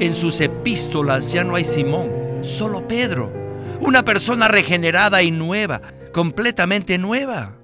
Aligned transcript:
En 0.00 0.16
sus 0.16 0.40
epístolas 0.40 1.32
ya 1.32 1.44
no 1.44 1.54
hay 1.54 1.64
Simón, 1.64 2.10
solo 2.42 2.86
Pedro, 2.88 3.32
una 3.80 4.04
persona 4.04 4.48
regenerada 4.48 5.22
y 5.22 5.30
nueva, 5.30 5.80
completamente 6.12 6.98
nueva. 6.98 7.56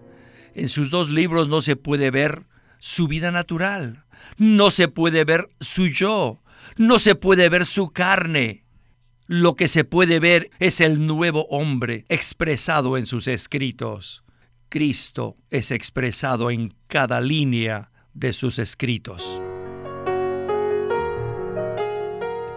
En 0.55 0.69
sus 0.69 0.91
dos 0.91 1.11
libros 1.11 1.49
no 1.49 1.61
se 1.61 1.75
puede 1.75 2.13
ver 2.13 2.45
su 2.79 3.09
vida 3.09 3.33
natural, 3.33 4.05
no 4.39 4.71
se 4.71 4.87
puede 4.87 5.25
ver 5.25 5.51
su 5.61 5.89
yo, 5.89 6.41
no 6.77 7.01
se 7.01 7.17
puede 7.17 7.49
ver 7.49 7.67
su 7.67 7.91
carne. 7.91 8.65
Lo 9.27 9.57
que 9.57 9.67
se 9.67 9.83
puede 9.83 10.21
ver 10.21 10.51
es 10.61 10.81
el 10.81 11.07
nuevo 11.07 11.47
hombre 11.51 12.05
expresado 12.09 12.97
en 12.97 13.07
sus 13.07 13.27
escritos. 13.27 14.23
Cristo 14.69 15.37
es 15.51 15.73
expresado 15.73 16.53
en 16.53 16.75
cada 16.87 17.21
línea 17.21 17.91
de 18.15 18.33
sus 18.33 18.61
escritos. 18.61 19.43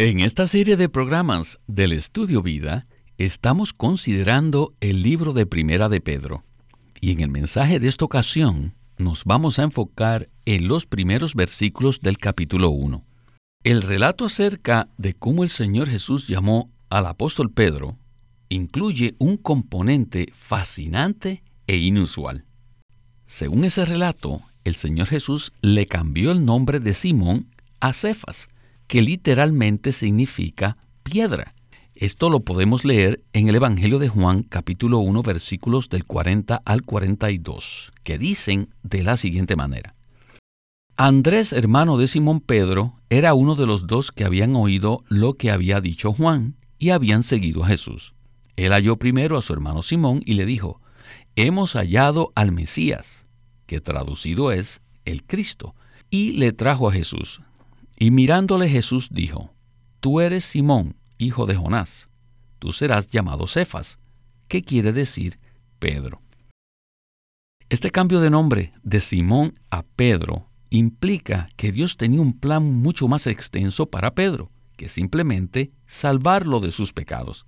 En 0.00 0.20
esta 0.20 0.46
serie 0.46 0.76
de 0.76 0.88
programas 0.88 1.58
del 1.66 1.90
Estudio 1.90 2.40
Vida 2.40 2.86
estamos 3.16 3.72
considerando 3.72 4.72
el 4.80 5.02
libro 5.02 5.32
de 5.32 5.44
Primera 5.44 5.88
de 5.88 6.00
Pedro. 6.00 6.44
Y 7.00 7.10
en 7.10 7.20
el 7.20 7.30
mensaje 7.30 7.80
de 7.80 7.88
esta 7.88 8.04
ocasión 8.04 8.76
nos 8.96 9.24
vamos 9.24 9.58
a 9.58 9.64
enfocar 9.64 10.28
en 10.44 10.68
los 10.68 10.86
primeros 10.86 11.34
versículos 11.34 12.00
del 12.00 12.16
capítulo 12.16 12.70
1. 12.70 13.04
El 13.64 13.82
relato 13.82 14.26
acerca 14.26 14.88
de 14.98 15.14
cómo 15.14 15.42
el 15.42 15.50
Señor 15.50 15.88
Jesús 15.88 16.28
llamó 16.28 16.70
al 16.90 17.06
apóstol 17.06 17.50
Pedro 17.50 17.98
incluye 18.50 19.16
un 19.18 19.36
componente 19.36 20.28
fascinante 20.32 21.42
e 21.66 21.76
inusual. 21.76 22.44
Según 23.26 23.64
ese 23.64 23.84
relato, 23.84 24.42
el 24.62 24.76
Señor 24.76 25.08
Jesús 25.08 25.50
le 25.60 25.86
cambió 25.86 26.30
el 26.30 26.44
nombre 26.44 26.78
de 26.78 26.94
Simón 26.94 27.48
a 27.80 27.92
Cefas, 27.92 28.48
que 28.88 29.02
literalmente 29.02 29.92
significa 29.92 30.78
piedra. 31.04 31.54
Esto 31.94 32.30
lo 32.30 32.40
podemos 32.40 32.84
leer 32.84 33.22
en 33.32 33.48
el 33.48 33.54
Evangelio 33.54 33.98
de 33.98 34.08
Juan 34.08 34.42
capítulo 34.42 34.98
1 34.98 35.22
versículos 35.22 35.88
del 35.90 36.04
40 36.04 36.62
al 36.64 36.82
42, 36.82 37.92
que 38.02 38.18
dicen 38.18 38.70
de 38.82 39.02
la 39.02 39.16
siguiente 39.16 39.56
manera. 39.56 39.94
Andrés, 40.96 41.52
hermano 41.52 41.96
de 41.98 42.08
Simón 42.08 42.40
Pedro, 42.40 42.98
era 43.10 43.34
uno 43.34 43.54
de 43.54 43.66
los 43.66 43.86
dos 43.86 44.10
que 44.10 44.24
habían 44.24 44.56
oído 44.56 45.04
lo 45.08 45.34
que 45.34 45.50
había 45.50 45.80
dicho 45.80 46.12
Juan 46.12 46.56
y 46.78 46.90
habían 46.90 47.22
seguido 47.22 47.64
a 47.64 47.68
Jesús. 47.68 48.14
Él 48.56 48.72
halló 48.72 48.96
primero 48.96 49.36
a 49.36 49.42
su 49.42 49.52
hermano 49.52 49.82
Simón 49.82 50.22
y 50.24 50.34
le 50.34 50.46
dijo, 50.46 50.80
Hemos 51.36 51.74
hallado 51.74 52.32
al 52.34 52.52
Mesías, 52.52 53.24
que 53.66 53.80
traducido 53.80 54.50
es 54.50 54.80
el 55.04 55.24
Cristo, 55.24 55.74
y 56.10 56.32
le 56.32 56.52
trajo 56.52 56.88
a 56.88 56.92
Jesús. 56.92 57.40
Y 57.98 58.10
mirándole 58.10 58.68
Jesús 58.68 59.08
dijo, 59.10 59.52
Tú 60.00 60.20
eres 60.20 60.44
Simón, 60.44 60.96
hijo 61.18 61.46
de 61.46 61.56
Jonás, 61.56 62.08
tú 62.58 62.72
serás 62.72 63.08
llamado 63.08 63.46
Cefas, 63.46 63.98
que 64.46 64.62
quiere 64.62 64.92
decir 64.92 65.38
Pedro. 65.78 66.22
Este 67.68 67.90
cambio 67.90 68.20
de 68.20 68.30
nombre 68.30 68.72
de 68.82 69.00
Simón 69.00 69.58
a 69.70 69.82
Pedro 69.82 70.48
implica 70.70 71.48
que 71.56 71.72
Dios 71.72 71.96
tenía 71.96 72.20
un 72.20 72.38
plan 72.38 72.64
mucho 72.64 73.08
más 73.08 73.26
extenso 73.26 73.86
para 73.86 74.14
Pedro 74.14 74.50
que 74.78 74.88
simplemente 74.88 75.72
salvarlo 75.86 76.60
de 76.60 76.70
sus 76.70 76.94
pecados. 76.94 77.44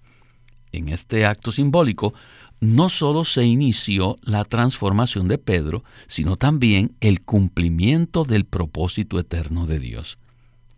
En 0.72 0.88
este 0.91 1.24
acto 1.24 1.53
simbólico 1.53 2.12
no 2.60 2.91
solo 2.91 3.24
se 3.24 3.47
inició 3.47 4.16
la 4.22 4.44
transformación 4.44 5.28
de 5.28 5.38
Pedro, 5.38 5.84
sino 6.08 6.36
también 6.36 6.97
el 7.00 7.22
cumplimiento 7.22 8.24
del 8.24 8.44
propósito 8.44 9.19
eterno 9.19 9.66
de 9.66 9.78
Dios. 9.78 10.19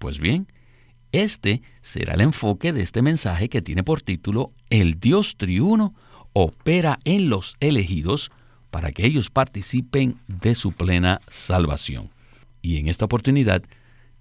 Pues 0.03 0.19
bien, 0.19 0.49
este 1.13 1.63
será 1.81 2.15
el 2.15 2.23
enfoque 2.23 2.73
de 2.73 2.83
este 2.83 3.03
mensaje 3.03 3.49
que 3.49 3.63
tiene 3.63 3.85
por 3.85 4.03
título 4.03 4.51
El 4.69 4.99
Dios 4.99 5.37
triuno 5.37 5.95
opera 6.33 6.99
en 7.05 7.31
los 7.31 7.55
elegidos 7.61 8.33
para 8.73 8.91
que 8.91 9.07
ellos 9.07 9.31
participen 9.31 10.17
de 10.27 10.57
su 10.57 10.73
plena 10.73 11.21
salvación. 11.31 12.11
Y 12.63 12.79
en 12.79 12.89
esta 12.89 13.05
oportunidad 13.05 13.63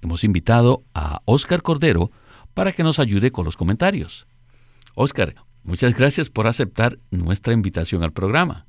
hemos 0.04 0.24
invitado 0.24 0.84
a 0.94 1.24
Óscar 1.26 1.64
Cordero 1.64 2.12
para 2.54 2.74
que 2.74 2.84
nos 2.84 3.00
ayude 3.00 3.32
con 3.32 3.44
los 3.44 3.58
comentarios. 3.58 4.28
Óscar, 4.94 5.34
muchas 5.64 5.98
gracias 5.98 6.30
por 6.30 6.46
aceptar 6.46 7.00
nuestra 7.10 7.54
invitación 7.54 8.04
al 8.04 8.14
programa. 8.14 8.68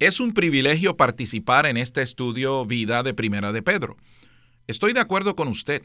Es 0.00 0.18
un 0.18 0.34
privilegio 0.34 0.96
participar 0.96 1.66
en 1.66 1.76
este 1.76 2.02
estudio 2.02 2.66
Vida 2.66 3.04
de 3.04 3.14
Primera 3.14 3.52
de 3.52 3.62
Pedro. 3.62 3.96
Estoy 4.66 4.92
de 4.92 4.98
acuerdo 4.98 5.36
con 5.36 5.46
usted 5.46 5.82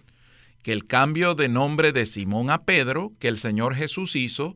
que 0.63 0.73
el 0.73 0.85
cambio 0.85 1.35
de 1.35 1.49
nombre 1.49 1.91
de 1.91 2.05
Simón 2.05 2.49
a 2.49 2.63
Pedro 2.63 3.13
que 3.19 3.27
el 3.27 3.37
Señor 3.37 3.75
Jesús 3.75 4.15
hizo 4.15 4.55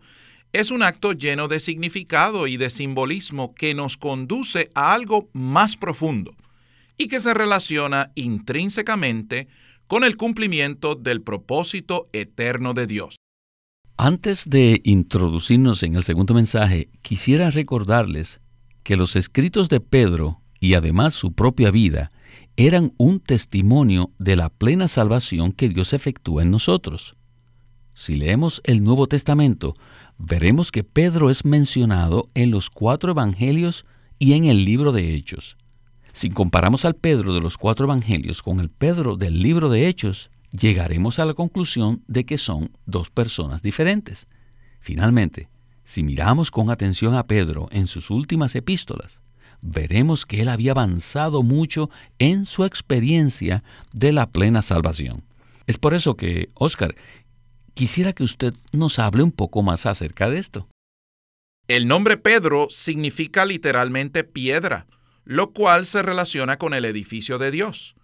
es 0.54 0.72
un 0.72 0.84
acto 0.84 1.14
lleno 1.14 1.48
de 1.48 1.60
significado 1.60 2.48
y 2.48 2.58
de 2.58 2.70
simbolismo 2.70 3.56
que 3.56 3.74
nos 3.74 3.98
conduce 3.98 4.70
a 4.76 4.94
algo 4.94 5.30
más 5.34 5.78
profundo 5.78 6.36
y 6.98 7.08
que 7.08 7.20
se 7.20 7.34
relaciona 7.34 8.12
intrínsecamente 8.16 9.48
con 9.88 10.04
el 10.04 10.18
cumplimiento 10.18 10.96
del 10.96 11.22
propósito 11.22 12.10
eterno 12.14 12.74
de 12.74 12.88
Dios. 12.88 13.16
Antes 13.98 14.50
de 14.50 14.82
introducirnos 14.84 15.84
en 15.84 15.96
el 15.96 16.04
segundo 16.04 16.34
mensaje, 16.34 16.90
quisiera 17.02 17.52
recordarles 17.52 18.40
que 18.84 18.98
los 18.98 19.16
escritos 19.16 19.70
de 19.70 19.80
Pedro 19.80 20.42
y 20.60 20.74
además 20.74 21.14
su 21.14 21.34
propia 21.34 21.72
vida 21.72 22.12
eran 22.58 22.94
un 22.98 23.20
testimonio 23.20 24.12
de 24.20 24.36
la 24.36 24.50
plena 24.50 24.88
salvación 24.88 25.52
que 25.52 25.70
Dios 25.70 25.94
efectúa 25.94 26.44
en 26.44 26.52
nosotros. 26.52 27.16
Si 27.94 28.16
leemos 28.16 28.62
el 28.64 28.84
Nuevo 28.84 29.08
Testamento, 29.08 29.74
veremos 30.18 30.72
que 30.72 30.84
Pedro 30.84 31.30
es 31.30 31.46
mencionado 31.46 32.30
en 32.34 32.52
los 32.52 32.70
cuatro 32.70 33.12
evangelios 33.12 33.86
y 34.20 34.34
en 34.34 34.46
el 34.46 34.66
libro 34.66 34.92
de 34.92 35.16
Hechos. 35.16 35.58
Si 36.14 36.30
comparamos 36.30 36.86
al 36.86 36.96
Pedro 36.96 37.34
de 37.34 37.42
los 37.42 37.58
cuatro 37.58 37.86
evangelios 37.86 38.42
con 38.42 38.60
el 38.60 38.70
Pedro 38.70 39.18
del 39.18 39.42
libro 39.42 39.70
de 39.70 39.88
Hechos, 39.88 40.30
llegaremos 40.52 41.20
a 41.20 41.26
la 41.26 41.34
conclusión 41.34 42.04
de 42.08 42.26
que 42.26 42.38
son 42.38 42.72
dos 42.86 43.10
personas 43.10 43.62
diferentes. 43.62 44.28
Finalmente, 44.80 45.48
si 45.84 46.04
miramos 46.04 46.52
con 46.52 46.70
atención 46.70 47.16
a 47.16 47.28
Pedro 47.28 47.68
en 47.72 47.88
sus 47.88 48.10
últimas 48.10 48.56
epístolas, 48.56 49.22
veremos 49.62 50.26
que 50.26 50.42
él 50.42 50.50
había 50.50 50.72
avanzado 50.72 51.44
mucho 51.44 51.90
en 52.20 52.46
su 52.46 52.66
experiencia 52.66 53.64
de 53.94 54.12
la 54.12 54.30
plena 54.30 54.62
salvación. 54.62 55.24
Es 55.68 55.78
por 55.78 55.94
eso 55.94 56.16
que, 56.16 56.50
Oscar, 56.56 56.96
quisiera 57.74 58.14
que 58.14 58.24
usted 58.24 58.54
nos 58.72 59.00
hable 59.00 59.24
un 59.24 59.32
poco 59.32 59.62
más 59.62 59.86
acerca 59.86 60.30
de 60.30 60.40
esto. 60.40 60.68
El 61.68 61.88
nombre 61.88 62.18
Pedro 62.18 62.68
significa 62.70 63.46
literalmente 63.46 64.24
piedra, 64.24 64.88
lo 65.24 65.52
cual 65.52 65.86
se 65.86 66.02
relaciona 66.02 66.58
con 66.58 66.74
el 66.74 66.86
edificio 66.86 67.38
de 67.38 67.52
Dios. 67.52 67.96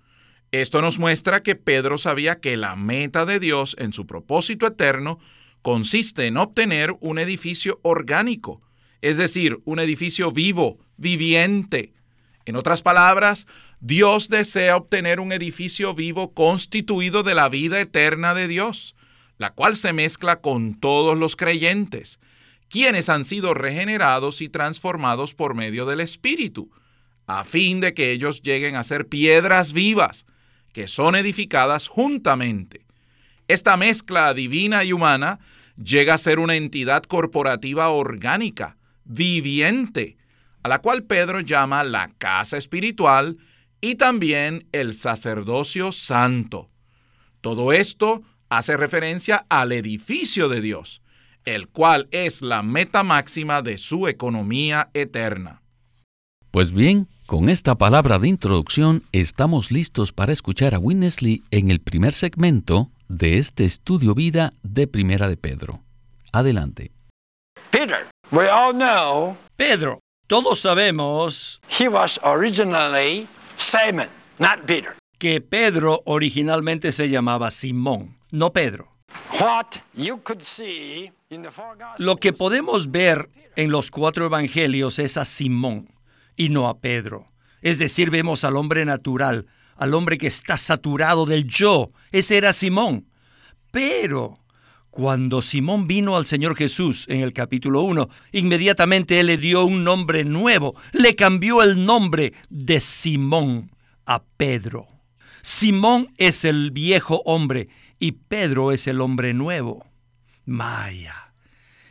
Esto 0.52 0.82
nos 0.82 1.00
muestra 1.00 1.44
que 1.44 1.56
Pedro 1.56 1.98
sabía 1.98 2.40
que 2.40 2.56
la 2.56 2.76
meta 2.76 3.26
de 3.26 3.40
Dios 3.40 3.76
en 3.80 3.92
su 3.92 4.06
propósito 4.06 4.68
eterno 4.68 5.20
consiste 5.62 6.28
en 6.28 6.38
obtener 6.38 6.96
un 7.02 7.20
edificio 7.20 7.80
orgánico, 7.82 8.62
es 9.02 9.18
decir, 9.18 9.60
un 9.66 9.80
edificio 9.80 10.32
vivo, 10.32 10.80
viviente. 10.98 11.94
En 12.46 12.56
otras 12.56 12.82
palabras, 12.82 13.48
Dios 13.80 14.30
desea 14.30 14.76
obtener 14.76 15.20
un 15.20 15.32
edificio 15.32 15.94
vivo 15.94 16.34
constituido 16.34 17.24
de 17.24 17.36
la 17.36 17.50
vida 17.50 17.80
eterna 17.80 18.34
de 18.34 18.48
Dios, 18.48 18.96
la 19.38 19.52
cual 19.52 19.76
se 19.76 19.94
mezcla 19.94 20.42
con 20.42 20.80
todos 20.80 21.18
los 21.18 21.36
creyentes, 21.36 22.20
quienes 22.70 23.10
han 23.10 23.24
sido 23.24 23.54
regenerados 23.54 24.42
y 24.42 24.50
transformados 24.50 25.34
por 25.34 25.54
medio 25.54 25.86
del 25.86 26.00
Espíritu, 26.00 26.72
a 27.28 27.44
fin 27.44 27.80
de 27.82 27.94
que 27.94 28.12
ellos 28.12 28.42
lleguen 28.42 28.76
a 28.76 28.84
ser 28.84 29.08
piedras 29.08 29.74
vivas, 29.74 30.26
que 30.74 30.88
son 30.88 31.16
edificadas 31.16 31.88
juntamente. 31.88 32.86
Esta 33.48 33.78
mezcla 33.78 34.34
divina 34.34 34.84
y 34.84 34.94
humana 34.94 35.40
llega 35.82 36.16
a 36.16 36.18
ser 36.18 36.40
una 36.40 36.56
entidad 36.56 37.04
corporativa 37.04 37.90
orgánica, 37.90 38.78
viviente, 39.04 40.18
a 40.64 40.70
la 40.70 40.80
cual 40.80 41.04
Pedro 41.04 41.40
llama 41.40 41.84
la 41.84 42.10
casa 42.18 42.58
espiritual 42.58 43.38
y 43.82 43.96
también 43.96 44.68
el 44.72 44.94
sacerdocio 44.94 45.92
santo. 45.92 46.70
Todo 47.42 47.74
esto 47.74 48.24
hace 48.50 48.78
referencia 48.78 49.46
al 49.50 49.72
edificio 49.72 50.50
de 50.50 50.62
Dios, 50.62 51.02
el 51.46 51.68
cual 51.68 52.08
es 52.12 52.42
la 52.42 52.64
meta 52.64 53.04
máxima 53.04 53.62
de 53.62 53.78
su 53.78 54.08
economía 54.08 54.90
eterna. 54.94 55.62
Pues 56.52 56.72
bien, 56.72 57.08
con 57.26 57.50
esta 57.50 57.76
palabra 57.76 58.20
de 58.20 58.30
introducción 58.30 59.04
estamos 59.12 59.72
listos 59.72 60.14
para 60.14 60.34
escuchar 60.34 60.74
a 60.74 60.80
Winnesley 60.80 61.44
en 61.52 61.70
el 61.70 61.80
primer 61.80 62.14
segmento 62.14 62.90
de 63.08 63.38
este 63.38 63.66
estudio 63.66 64.16
vida 64.16 64.52
de 64.64 64.88
Primera 64.88 65.28
de 65.28 65.38
Pedro. 65.38 65.82
Adelante. 66.32 66.92
Pedro, 69.56 70.00
todos 70.28 70.60
sabemos 70.60 71.62
que 75.18 75.42
Pedro 75.42 76.02
originalmente 76.06 76.92
se 76.92 77.10
llamaba 77.10 77.50
Simón, 77.50 78.18
no 78.32 78.52
Pedro. 78.52 78.90
Lo 81.98 82.18
que 82.18 82.34
podemos 82.34 82.92
ver 82.92 83.30
en 83.56 83.72
los 83.72 83.90
cuatro 83.90 84.26
evangelios 84.26 85.00
es 85.00 85.18
a 85.18 85.26
Simón 85.26 85.90
y 86.36 86.50
no 86.50 86.68
a 86.68 86.80
Pedro. 86.80 87.28
Es 87.62 87.80
decir, 87.80 88.12
vemos 88.12 88.44
al 88.44 88.58
hombre 88.58 88.86
natural, 88.86 89.48
al 89.78 89.94
hombre 89.94 90.18
que 90.18 90.28
está 90.28 90.58
saturado 90.58 91.26
del 91.26 91.48
yo. 91.48 91.90
Ese 92.12 92.38
era 92.38 92.54
Simón. 92.54 93.08
Pero 93.72 94.40
cuando 94.98 95.44
Simón 95.44 95.86
vino 95.86 96.18
al 96.18 96.26
Señor 96.26 96.56
Jesús 96.56 97.06
en 97.08 97.22
el 97.22 97.32
capítulo 97.32 97.82
1, 97.82 98.10
inmediatamente 98.32 99.20
él 99.20 99.28
le 99.28 99.38
dio 99.38 99.64
un 99.64 99.84
nombre 99.84 100.26
nuevo, 100.26 100.74
le 100.92 101.16
cambió 101.16 101.62
el 101.62 101.86
nombre 101.86 102.34
de 102.50 102.80
Simón 102.80 103.70
a 104.08 104.24
Pedro. 104.24 104.88
Simón 105.44 106.12
es 106.18 106.46
el 106.46 106.72
viejo 106.72 107.22
hombre 107.26 107.70
y 108.00 108.14
Pedro 108.14 108.72
es 108.72 108.88
el 108.88 109.00
hombre 109.00 109.36
nuevo. 109.36 109.86
Maya. 110.46 111.32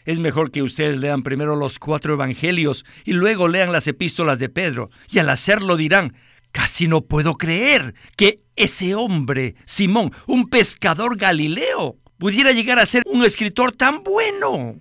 Es 0.05 0.19
mejor 0.19 0.51
que 0.51 0.63
ustedes 0.65 0.99
lean 0.99 1.23
primero 1.23 1.55
los 1.55 1.79
cuatro 1.79 2.15
evangelios 2.15 2.85
y 3.05 3.13
luego 3.13 3.47
lean 3.47 3.71
las 3.71 3.87
epístolas 3.87 4.41
de 4.41 4.49
Pedro, 4.49 4.91
y 5.13 5.21
al 5.21 5.29
hacerlo 5.29 5.77
dirán, 5.77 6.11
casi 6.51 6.89
no 6.89 7.03
puedo 7.03 7.35
creer 7.35 7.95
que 8.17 8.41
ese 8.57 8.97
hombre, 8.97 9.55
Simón, 9.65 10.11
un 10.27 10.49
pescador 10.49 11.17
galileo, 11.17 12.01
pudiera 12.19 12.53
llegar 12.53 12.79
a 12.79 12.87
ser 12.87 13.03
un 13.07 13.25
escritor 13.25 13.73
tan 13.73 14.03
bueno. 14.03 14.81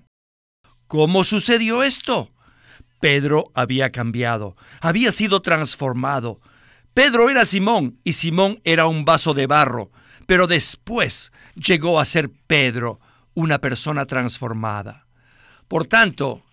¿Cómo 0.87 1.23
sucedió 1.23 1.83
esto? 1.83 2.31
Pedro 2.99 3.51
había 3.53 3.91
cambiado, 3.91 4.55
había 4.81 5.11
sido 5.11 5.41
transformado. 5.41 6.39
Pedro 6.93 7.29
era 7.29 7.45
Simón 7.45 7.99
y 8.03 8.13
Simón 8.13 8.61
era 8.63 8.87
un 8.87 9.05
vaso 9.05 9.33
de 9.33 9.47
barro, 9.47 9.91
pero 10.25 10.47
después 10.47 11.31
llegó 11.55 11.99
a 11.99 12.05
ser 12.05 12.31
Pedro, 12.47 12.99
una 13.33 13.59
persona 13.59 14.05
transformada. 14.05 15.07
Por 15.67 15.87
tanto, 15.87 16.43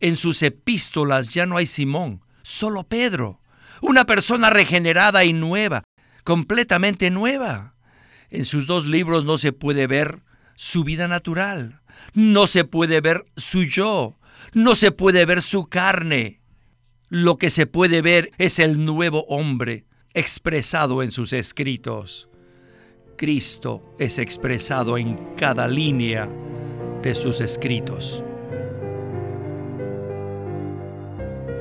en 0.00 0.16
sus 0.16 0.42
epístolas 0.42 1.28
ya 1.28 1.46
no 1.46 1.56
hay 1.56 1.66
Simón, 1.66 2.22
solo 2.42 2.84
Pedro, 2.84 3.40
una 3.80 4.04
persona 4.04 4.50
regenerada 4.50 5.24
y 5.24 5.32
nueva, 5.32 5.82
completamente 6.24 7.10
nueva. 7.10 7.74
En 8.30 8.44
sus 8.44 8.66
dos 8.66 8.86
libros 8.86 9.24
no 9.24 9.38
se 9.38 9.52
puede 9.52 9.86
ver 9.86 10.22
su 10.58 10.82
vida 10.82 11.06
natural, 11.06 11.82
no 12.14 12.48
se 12.48 12.64
puede 12.64 13.00
ver 13.00 13.24
su 13.36 13.62
yo, 13.62 14.18
no 14.52 14.74
se 14.74 14.90
puede 14.90 15.24
ver 15.24 15.40
su 15.40 15.68
carne. 15.68 16.40
Lo 17.08 17.36
que 17.36 17.48
se 17.48 17.68
puede 17.68 18.02
ver 18.02 18.32
es 18.38 18.58
el 18.58 18.84
nuevo 18.84 19.24
hombre 19.28 19.84
expresado 20.14 21.04
en 21.04 21.12
sus 21.12 21.32
escritos. 21.32 22.28
Cristo 23.16 23.94
es 24.00 24.18
expresado 24.18 24.98
en 24.98 25.16
cada 25.36 25.68
línea 25.68 26.28
de 27.02 27.14
sus 27.14 27.40
escritos. 27.40 28.24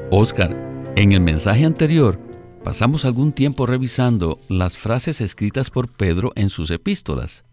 Oscar, 0.10 0.56
en 0.96 1.12
el 1.12 1.22
mensaje 1.22 1.66
anterior 1.66 2.20
pasamos 2.64 3.06
algún 3.06 3.32
tiempo 3.32 3.68
revisando 3.68 4.40
las 4.48 4.76
frases 4.76 5.22
escritas 5.22 5.70
por 5.70 5.88
Pedro 5.88 6.32
en 6.36 6.50
sus 6.50 6.72
epístolas. 6.72 7.44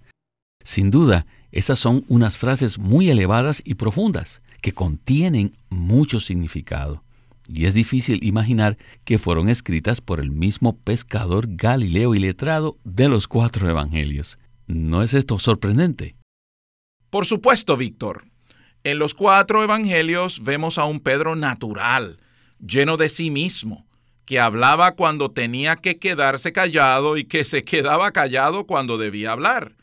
Sin 0.65 0.91
duda, 0.91 1.27
esas 1.53 1.79
son 1.79 2.05
unas 2.09 2.37
frases 2.37 2.79
muy 2.79 3.11
elevadas 3.11 3.63
y 3.65 3.75
profundas, 3.75 4.43
que 4.61 4.73
contienen 4.73 5.57
mucho 5.69 6.19
significado. 6.19 7.05
Y 7.47 7.67
es 7.67 7.75
difícil 7.75 8.25
imaginar 8.25 8.79
que 9.05 9.19
fueron 9.19 9.51
escritas 9.51 10.01
por 10.01 10.19
el 10.19 10.31
mismo 10.31 10.77
pescador 10.79 11.47
Galileo 11.49 12.15
y 12.15 12.19
letrado 12.19 12.79
de 12.85 13.09
los 13.09 13.29
cuatro 13.29 13.69
evangelios. 13.69 14.39
¿No 14.67 15.03
es 15.03 15.13
esto 15.13 15.39
sorprendente? 15.39 16.17
Por 17.11 17.27
supuesto, 17.27 17.77
Víctor. 17.77 18.25
En 18.83 18.99
los 18.99 19.13
cuatro 19.15 19.63
evangelios 19.63 20.43
vemos 20.43 20.79
a 20.79 20.87
un 20.87 21.01
Pedro 21.01 21.37
natural, 21.37 22.19
lleno 22.59 22.97
de 22.97 23.11
sí 23.11 23.31
mismo, 23.31 23.87
que 24.25 24.41
hablaba 24.41 24.93
cuando 24.93 25.31
tenía 25.31 25.77
que 25.77 25.99
quedarse 25.99 26.53
callado 26.53 27.19
y 27.19 27.25
que 27.25 27.45
se 27.45 27.63
quedaba 27.63 28.13
callado 28.13 28.67
cuando 28.67 28.97
debía 28.97 29.33
hablar. 29.33 29.75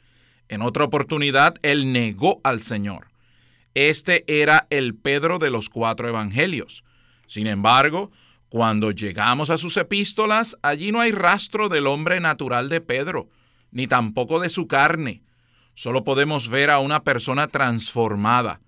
En 0.51 0.62
otra 0.62 0.83
oportunidad, 0.83 1.56
él 1.62 1.94
negó 1.94 2.42
al 2.44 2.62
Señor. 2.62 3.07
Este 3.74 4.25
era 4.27 4.68
el 4.69 4.95
Pedro 4.95 5.39
de 5.39 5.50
los 5.50 5.69
cuatro 5.69 6.09
evangelios. 6.09 6.83
Sin 7.25 7.48
embargo, 7.48 8.12
cuando 8.50 8.92
llegamos 8.92 9.50
a 9.50 9.57
sus 9.57 9.77
epístolas, 9.77 10.57
allí 10.62 10.92
no 10.92 11.00
hay 11.00 11.13
rastro 11.13 11.69
del 11.69 11.88
hombre 11.88 12.19
natural 12.19 12.68
de 12.68 12.81
Pedro, 12.81 13.30
ni 13.71 13.88
tampoco 13.88 14.42
de 14.42 14.50
su 14.50 14.68
carne. 14.68 15.21
Solo 15.74 16.03
podemos 16.03 16.50
ver 16.50 16.69
a 16.69 16.80
una 16.80 17.06
persona 17.06 17.47
transformada, 17.47 18.59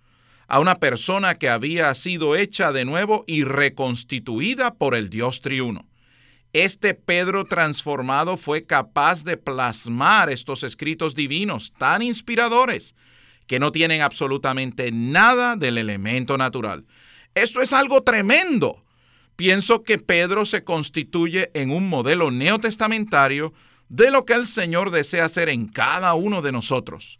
a 0.47 0.61
una 0.61 0.75
persona 0.75 1.35
que 1.35 1.49
había 1.49 1.93
sido 1.95 2.37
hecha 2.37 2.71
de 2.71 2.85
nuevo 2.85 3.25
y 3.27 3.43
reconstituida 3.43 4.75
por 4.75 4.95
el 4.95 5.09
Dios 5.09 5.41
triuno. 5.41 5.85
Este 6.53 6.93
Pedro 6.93 7.45
transformado 7.45 8.37
fue 8.37 8.67
capaz 8.67 9.23
de 9.23 9.37
plasmar 9.37 10.29
estos 10.29 10.61
escritos 10.61 11.15
divinos 11.15 11.73
tan 11.79 12.03
inspiradores 12.03 12.93
que 13.47 13.59
no 13.59 13.71
tienen 13.71 14.03
absolutamente 14.03 14.91
nada 14.91 15.55
del 15.55 15.79
elemento 15.79 16.37
natural. 16.37 16.85
Esto 17.33 17.63
es 17.63 17.73
algo 17.73 18.03
tremendo. 18.03 18.83
Pienso 19.35 19.81
que 19.81 19.97
Pedro 19.97 20.45
se 20.45 20.63
constituye 20.63 21.49
en 21.55 21.71
un 21.71 21.89
modelo 21.89 22.29
neotestamentario 22.29 23.51
de 23.89 24.11
lo 24.11 24.23
que 24.25 24.33
el 24.33 24.45
Señor 24.45 24.91
desea 24.91 25.25
hacer 25.25 25.49
en 25.49 25.67
cada 25.67 26.13
uno 26.13 26.43
de 26.43 26.51
nosotros. 26.51 27.19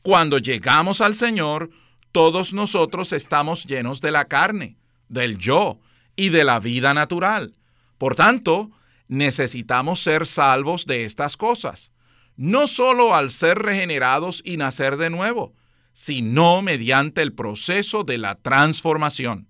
Cuando 0.00 0.38
llegamos 0.38 1.02
al 1.02 1.16
Señor, 1.16 1.68
todos 2.12 2.54
nosotros 2.54 3.12
estamos 3.12 3.66
llenos 3.66 4.00
de 4.00 4.10
la 4.10 4.24
carne, 4.24 4.78
del 5.10 5.36
yo 5.36 5.80
y 6.16 6.30
de 6.30 6.44
la 6.44 6.60
vida 6.60 6.94
natural. 6.94 7.52
Por 7.98 8.14
tanto, 8.14 8.70
necesitamos 9.08 10.00
ser 10.00 10.26
salvos 10.26 10.86
de 10.86 11.04
estas 11.04 11.36
cosas, 11.36 11.90
no 12.36 12.68
solo 12.68 13.14
al 13.14 13.30
ser 13.30 13.58
regenerados 13.58 14.42
y 14.44 14.56
nacer 14.56 14.96
de 14.96 15.10
nuevo, 15.10 15.54
sino 15.92 16.62
mediante 16.62 17.22
el 17.22 17.32
proceso 17.32 18.04
de 18.04 18.18
la 18.18 18.36
transformación. 18.36 19.48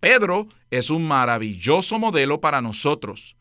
Pedro 0.00 0.48
es 0.70 0.90
un 0.90 1.06
maravilloso 1.06 1.98
modelo 1.98 2.40
para 2.40 2.60
nosotros. 2.60 3.36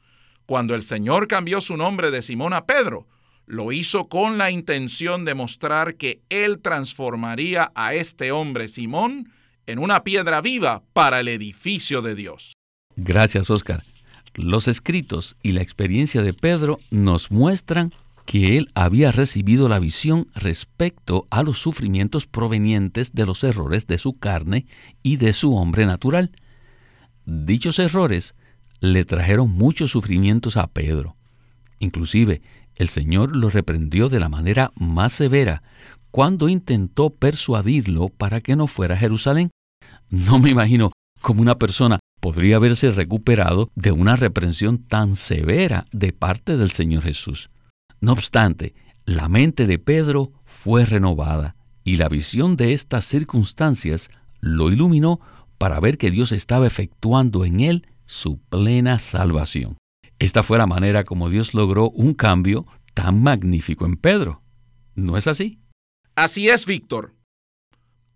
Cuando 0.46 0.76
el 0.76 0.84
Señor 0.84 1.28
cambió 1.28 1.62
su 1.62 1.76
nombre 1.78 2.12
de 2.12 2.22
Simón 2.22 2.54
a 2.54 2.66
Pedro, 2.66 3.08
lo 3.48 3.72
hizo 3.72 4.04
con 4.04 4.38
la 4.38 4.52
intención 4.52 5.26
de 5.26 5.34
mostrar 5.34 5.96
que 5.96 6.22
Él 6.30 6.60
transformaría 6.60 7.72
a 7.76 7.96
este 7.96 8.32
hombre 8.32 8.68
Simón 8.68 9.32
en 9.66 9.80
una 9.80 10.04
piedra 10.04 10.42
viva 10.42 10.84
para 10.94 11.20
el 11.22 11.28
edificio 11.28 12.02
de 12.02 12.16
Dios. 12.16 12.54
Gracias, 12.96 13.50
Oscar. 13.50 13.84
Los 14.38 14.68
escritos 14.68 15.36
y 15.42 15.54
la 15.54 15.64
experiencia 15.64 16.22
de 16.22 16.32
Pedro 16.32 16.80
nos 16.92 17.32
muestran 17.32 17.92
que 18.28 18.56
él 18.56 18.70
había 18.76 19.12
recibido 19.12 19.68
la 19.68 19.80
visión 19.80 20.28
respecto 20.36 21.26
a 21.32 21.42
los 21.42 21.58
sufrimientos 21.58 22.28
provenientes 22.28 23.14
de 23.14 23.26
los 23.26 23.44
errores 23.44 23.88
de 23.88 23.98
su 23.98 24.20
carne 24.20 24.68
y 25.02 25.18
de 25.18 25.34
su 25.34 25.56
hombre 25.56 25.88
natural. 25.88 26.30
Dichos 27.26 27.80
errores 27.80 28.36
le 28.80 29.06
trajeron 29.06 29.50
muchos 29.50 29.90
sufrimientos 29.90 30.56
a 30.56 30.68
Pedro. 30.68 31.16
Inclusive, 31.80 32.44
el 32.76 32.90
Señor 32.90 33.36
lo 33.36 33.50
reprendió 33.50 34.08
de 34.08 34.20
la 34.20 34.30
manera 34.30 34.72
más 34.76 35.14
severa 35.14 35.64
cuando 36.12 36.48
intentó 36.48 37.10
persuadirlo 37.10 38.10
para 38.10 38.42
que 38.42 38.56
no 38.56 38.68
fuera 38.68 38.94
a 38.94 39.00
Jerusalén. 39.00 39.50
No 40.12 40.38
me 40.38 40.52
imagino 40.52 40.92
cómo 41.22 41.42
una 41.42 41.58
persona 41.58 41.98
podría 42.28 42.58
haberse 42.58 42.92
recuperado 42.92 43.72
de 43.76 43.94
una 43.94 44.18
reprensión 44.18 44.80
tan 44.80 45.16
severa 45.16 45.86
de 45.94 46.12
parte 46.12 46.58
del 46.58 46.72
Señor 46.72 47.04
Jesús. 47.04 47.50
No 48.02 48.12
obstante, 48.12 48.76
la 49.06 49.30
mente 49.30 49.66
de 49.66 49.80
Pedro 49.80 50.34
fue 50.44 50.86
renovada 50.86 51.56
y 51.86 51.96
la 51.96 52.10
visión 52.10 52.58
de 52.58 52.74
estas 52.74 53.06
circunstancias 53.06 54.10
lo 54.42 54.70
iluminó 54.70 55.22
para 55.58 55.80
ver 55.80 55.98
que 55.98 56.12
Dios 56.12 56.34
estaba 56.34 56.68
efectuando 56.68 57.46
en 57.46 57.62
él 57.62 57.88
su 58.06 58.40
plena 58.40 59.00
salvación. 59.00 59.78
Esta 60.20 60.44
fue 60.44 60.58
la 60.58 60.68
manera 60.68 61.06
como 61.06 61.30
Dios 61.30 61.54
logró 61.54 61.90
un 61.92 62.14
cambio 62.14 62.68
tan 62.94 63.24
magnífico 63.24 63.86
en 63.86 63.96
Pedro. 63.96 64.42
¿No 64.96 65.16
es 65.16 65.28
así? 65.28 65.62
Así 66.14 66.50
es, 66.50 66.66
Víctor. 66.66 67.16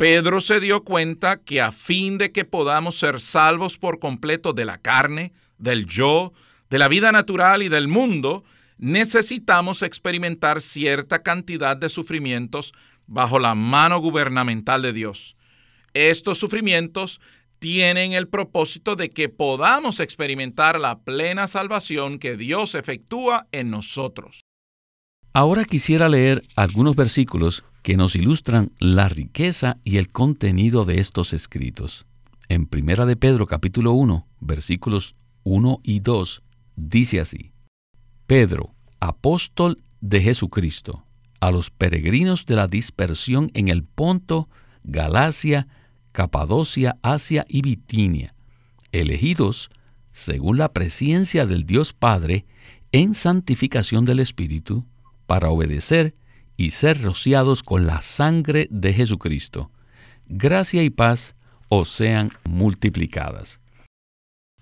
Pedro 0.02 0.42
se 0.42 0.60
dio 0.60 0.84
cuenta 0.84 1.38
que 1.38 1.62
a 1.62 1.72
fin 1.72 2.18
de 2.18 2.32
que 2.32 2.44
podamos 2.44 2.98
ser 2.98 3.22
salvos 3.22 3.78
por 3.78 4.00
completo 4.00 4.52
de 4.52 4.66
la 4.66 4.80
carne, 4.80 5.32
del 5.60 5.86
yo, 5.86 6.34
de 6.72 6.80
la 6.80 6.88
vida 6.88 7.12
natural 7.12 7.62
y 7.62 7.70
del 7.70 7.88
mundo, 7.88 8.44
necesitamos 8.80 9.84
experimentar 9.84 10.64
cierta 10.64 11.22
cantidad 11.22 11.78
de 11.78 11.88
sufrimientos 11.88 12.74
bajo 13.06 13.38
la 13.38 13.54
mano 13.54 14.00
gubernamental 14.00 14.82
de 14.82 14.92
Dios. 14.92 15.38
Estos 15.94 16.40
sufrimientos 16.40 17.22
tienen 17.60 18.14
el 18.14 18.28
propósito 18.28 18.96
de 18.96 19.12
que 19.12 19.30
podamos 19.30 20.00
experimentar 20.00 20.80
la 20.80 20.98
plena 20.98 21.46
salvación 21.46 22.18
que 22.18 22.38
Dios 22.38 22.74
efectúa 22.74 23.46
en 23.52 23.70
nosotros. 23.70 24.42
Ahora 25.34 25.64
quisiera 25.64 26.10
leer 26.10 26.44
algunos 26.58 26.98
versículos 26.98 27.64
que 27.84 27.96
nos 27.96 28.18
ilustran 28.18 28.74
la 28.80 29.08
riqueza 29.08 29.78
y 29.86 29.96
el 29.96 30.10
contenido 30.10 30.84
de 30.84 31.00
estos 31.00 31.32
escritos. 31.32 32.06
En 32.50 32.66
Primera 32.66 33.06
de 33.06 33.16
Pedro 33.16 33.48
capítulo 33.48 33.94
1, 33.94 34.28
versículos 34.42 35.16
1 35.44 35.80
y 35.84 36.02
2, 36.02 36.44
dice 36.76 37.22
así: 37.22 37.54
Pedro, 38.28 38.76
apóstol 39.00 39.82
de 40.02 40.22
Jesucristo, 40.22 41.06
a 41.40 41.50
los 41.50 41.70
peregrinos 41.70 42.46
de 42.46 42.56
la 42.56 42.68
dispersión 42.68 43.52
en 43.54 43.70
el 43.70 43.86
Ponto, 43.86 44.50
Galacia, 44.84 45.70
Capadocia, 46.12 46.98
Asia 47.04 47.46
y 47.48 47.62
Bitinia, 47.62 48.36
elegidos 48.92 49.70
según 50.12 50.58
la 50.58 50.74
presencia 50.74 51.46
del 51.46 51.66
Dios 51.66 51.94
Padre 51.94 52.46
en 52.92 53.14
santificación 53.14 54.04
del 54.04 54.20
Espíritu, 54.20 54.86
para 55.32 55.50
obedecer 55.50 56.14
y 56.58 56.72
ser 56.72 57.02
rociados 57.02 57.64
con 57.64 57.88
la 57.88 58.02
sangre 58.02 58.68
de 58.70 58.92
Jesucristo. 58.92 59.72
Gracia 60.28 60.84
y 60.84 60.90
paz 60.90 61.36
os 61.70 61.88
sean 61.88 62.32
multiplicadas. 62.44 63.62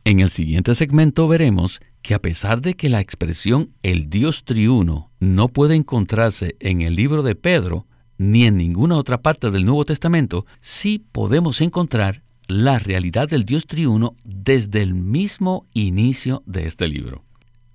En 0.04 0.20
el 0.20 0.30
siguiente 0.30 0.76
segmento 0.76 1.28
veremos 1.28 1.82
que 2.04 2.14
a 2.14 2.22
pesar 2.22 2.62
de 2.62 2.76
que 2.76 2.88
la 2.88 3.00
expresión 3.00 3.74
el 3.82 4.12
Dios 4.12 4.44
triuno 4.44 5.10
no 5.20 5.48
puede 5.48 5.76
encontrarse 5.76 6.56
en 6.60 6.84
el 6.84 6.96
libro 6.96 7.24
de 7.24 7.34
Pedro 7.34 7.88
ni 8.20 8.46
en 8.46 8.56
ninguna 8.56 8.96
otra 8.96 9.24
parte 9.24 9.50
del 9.50 9.66
Nuevo 9.66 9.86
Testamento, 9.86 10.46
sí 10.60 11.04
podemos 11.12 11.62
encontrar 11.62 12.22
la 12.48 12.78
realidad 12.78 13.28
del 13.28 13.44
Dios 13.44 13.66
triuno 13.66 14.16
desde 14.24 14.84
el 14.84 14.94
mismo 14.94 15.66
inicio 15.74 16.44
de 16.46 16.68
este 16.68 16.88
libro. 16.88 17.24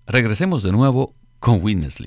Regresemos 0.06 0.62
de 0.62 0.70
nuevo 0.70 1.16
con 1.40 1.60
Witness 1.60 1.98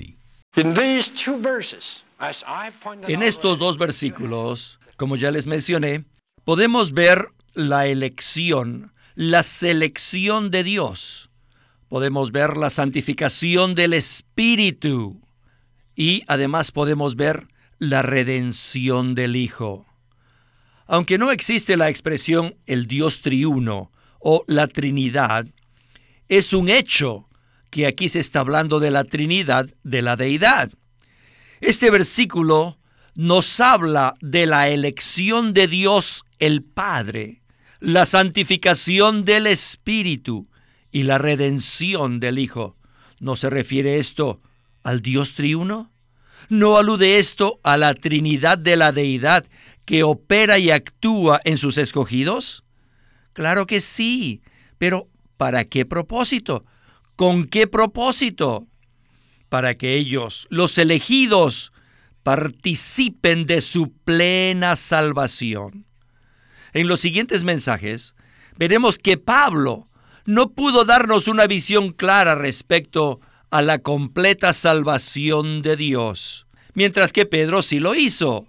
en 3.06 3.22
estos 3.22 3.58
dos 3.58 3.78
versículos, 3.78 4.80
como 4.96 5.14
ya 5.14 5.30
les 5.30 5.46
mencioné, 5.46 6.04
podemos 6.44 6.92
ver 6.92 7.28
la 7.54 7.86
elección, 7.86 8.92
la 9.14 9.44
selección 9.44 10.50
de 10.50 10.64
Dios. 10.64 11.30
Podemos 11.88 12.32
ver 12.32 12.56
la 12.56 12.70
santificación 12.70 13.76
del 13.76 13.92
Espíritu. 13.92 15.20
Y 15.94 16.24
además 16.26 16.72
podemos 16.72 17.14
ver 17.14 17.46
la 17.78 18.02
redención 18.02 19.14
del 19.14 19.36
Hijo. 19.36 19.86
Aunque 20.86 21.18
no 21.18 21.30
existe 21.30 21.76
la 21.76 21.88
expresión 21.88 22.56
el 22.66 22.88
Dios 22.88 23.20
triuno 23.20 23.92
o 24.18 24.44
la 24.48 24.66
Trinidad, 24.66 25.46
es 26.28 26.52
un 26.52 26.68
hecho 26.68 27.27
que 27.70 27.86
aquí 27.86 28.08
se 28.08 28.20
está 28.20 28.40
hablando 28.40 28.80
de 28.80 28.90
la 28.90 29.04
Trinidad 29.04 29.68
de 29.82 30.02
la 30.02 30.16
deidad. 30.16 30.70
Este 31.60 31.90
versículo 31.90 32.78
nos 33.14 33.60
habla 33.60 34.14
de 34.20 34.46
la 34.46 34.68
elección 34.68 35.52
de 35.52 35.66
Dios 35.66 36.24
el 36.38 36.62
Padre, 36.62 37.42
la 37.80 38.06
santificación 38.06 39.24
del 39.24 39.46
Espíritu 39.46 40.48
y 40.92 41.02
la 41.02 41.18
redención 41.18 42.20
del 42.20 42.38
Hijo. 42.38 42.76
¿No 43.18 43.36
se 43.36 43.50
refiere 43.50 43.98
esto 43.98 44.40
al 44.82 45.02
Dios 45.02 45.34
triuno? 45.34 45.90
¿No 46.48 46.76
alude 46.76 47.18
esto 47.18 47.60
a 47.64 47.76
la 47.76 47.94
Trinidad 47.94 48.56
de 48.56 48.76
la 48.76 48.92
deidad 48.92 49.44
que 49.84 50.04
opera 50.04 50.58
y 50.58 50.70
actúa 50.70 51.40
en 51.44 51.56
sus 51.56 51.76
escogidos? 51.78 52.64
Claro 53.32 53.66
que 53.66 53.80
sí, 53.80 54.40
pero 54.78 55.08
¿para 55.36 55.64
qué 55.64 55.84
propósito? 55.84 56.64
¿Con 57.18 57.48
qué 57.48 57.66
propósito? 57.66 58.68
para 59.48 59.76
que 59.76 59.94
ellos, 59.94 60.46
los 60.50 60.78
elegidos, 60.78 61.72
participen 62.22 63.46
de 63.46 63.60
su 63.60 63.92
plena 64.04 64.76
salvación. 64.76 65.86
En 66.72 66.88
los 66.88 67.00
siguientes 67.00 67.44
mensajes 67.44 68.14
veremos 68.56 68.98
que 68.98 69.16
Pablo 69.16 69.88
no 70.26 70.50
pudo 70.50 70.84
darnos 70.84 71.28
una 71.28 71.46
visión 71.46 71.92
clara 71.92 72.34
respecto 72.34 73.20
a 73.50 73.62
la 73.62 73.78
completa 73.78 74.52
salvación 74.52 75.62
de 75.62 75.76
Dios, 75.76 76.46
mientras 76.74 77.12
que 77.12 77.24
Pedro 77.24 77.62
sí 77.62 77.78
lo 77.80 77.94
hizo. 77.94 78.46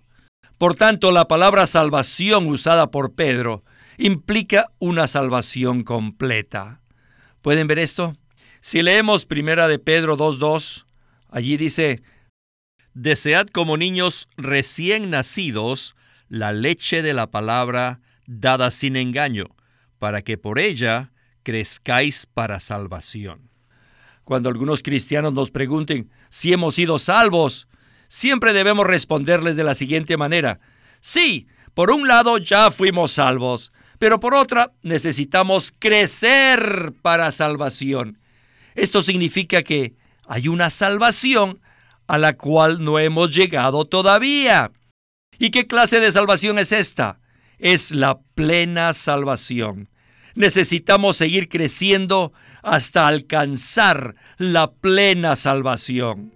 Por 0.57 0.75
tanto, 0.75 1.11
la 1.11 1.27
palabra 1.27 1.65
salvación 1.67 2.47
usada 2.47 2.91
por 2.91 3.13
Pedro 3.13 3.63
implica 3.97 4.71
una 4.77 5.07
salvación 5.07 5.83
completa. 5.83 6.81
¿Pueden 7.41 7.67
ver 7.67 7.79
esto? 7.79 8.18
Si 8.62 8.82
leemos 8.82 9.25
primera 9.25 9.68
de 9.68 9.80
Pedro 9.80 10.18
2.2, 10.18 10.86
Allí 11.30 11.58
dice, 11.58 12.01
Desead 12.94 13.48
como 13.48 13.78
niños 13.78 14.28
recién 14.36 15.10
nacidos 15.10 15.96
la 16.28 16.54
leche 16.54 17.01
de 17.01 17.13
la 17.13 17.28
palabra 17.28 18.01
dada 18.25 18.72
sin 18.72 18.96
engaño, 18.96 19.56
para 20.00 20.22
que 20.22 20.38
por 20.38 20.60
ella 20.60 21.12
crezcáis 21.44 22.25
para 22.25 22.60
salvación. 22.60 23.50
Cuando 24.24 24.50
algunos 24.50 24.84
cristianos 24.84 25.34
nos 25.34 25.51
pregunten 25.51 26.10
si 26.30 26.51
hemos 26.51 26.75
sido 26.75 27.00
salvos, 27.00 27.68
siempre 28.08 28.54
debemos 28.54 28.86
responderles 28.86 29.56
de 29.56 29.63
la 29.63 29.75
siguiente 29.75 30.18
manera. 30.18 30.60
Sí, 31.00 31.48
por 31.74 31.92
un 31.92 32.08
lado 32.08 32.38
ya 32.38 32.72
fuimos 32.72 33.12
salvos, 33.13 33.72
pero 34.00 34.20
por 34.20 34.34
otra 34.34 34.72
necesitamos 34.82 35.74
crecer 35.78 36.94
para 37.01 37.32
salvación. 37.32 38.20
Esto 38.79 39.01
significa 39.01 39.62
que 39.62 39.95
hay 40.25 40.48
una 40.48 40.69
salvación 40.69 41.59
a 42.07 42.17
la 42.17 42.38
cual 42.38 42.81
no 42.81 42.98
hemos 42.98 43.36
llegado 43.36 43.83
todavía. 43.83 44.71
¿Y 45.38 45.50
qué 45.50 45.67
clase 45.67 46.00
de 46.00 46.13
salvación 46.13 46.59
es 46.59 46.71
esta? 46.71 47.19
Es 47.57 47.91
la 47.91 48.21
plena 48.36 48.93
salvación. 48.93 49.89
Necesitamos 50.33 51.17
seguir 51.17 51.50
creciendo 51.50 52.31
hasta 52.63 53.05
alcanzar 53.07 54.15
la 54.38 54.71
plena 54.71 55.36
salvación. 55.36 56.33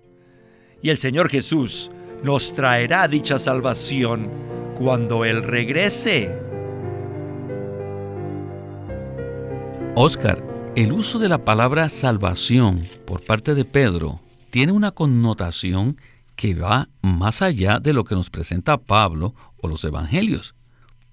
Y 0.81 0.89
el 0.89 0.97
Señor 0.97 1.29
Jesús 1.29 1.91
nos 2.23 2.53
traerá 2.53 3.07
dicha 3.07 3.39
salvación 3.39 4.29
cuando 4.77 5.23
Él 5.23 5.43
regrese. 5.43 6.29
Oscar, 9.95 10.52
el 10.75 10.91
uso 10.91 11.19
de 11.19 11.29
la 11.29 11.45
palabra 11.45 11.87
salvación 11.87 12.87
por 13.05 13.23
parte 13.23 13.53
de 13.53 13.63
Pedro 13.63 14.21
tiene 14.49 14.71
una 14.71 14.89
connotación 14.89 15.97
que 16.35 16.55
va 16.55 16.89
más 17.01 17.43
allá 17.43 17.79
de 17.79 17.93
lo 17.93 18.05
que 18.05 18.15
nos 18.15 18.31
presenta 18.31 18.77
Pablo 18.77 19.35
o 19.57 19.67
los 19.67 19.83
evangelios. 19.83 20.55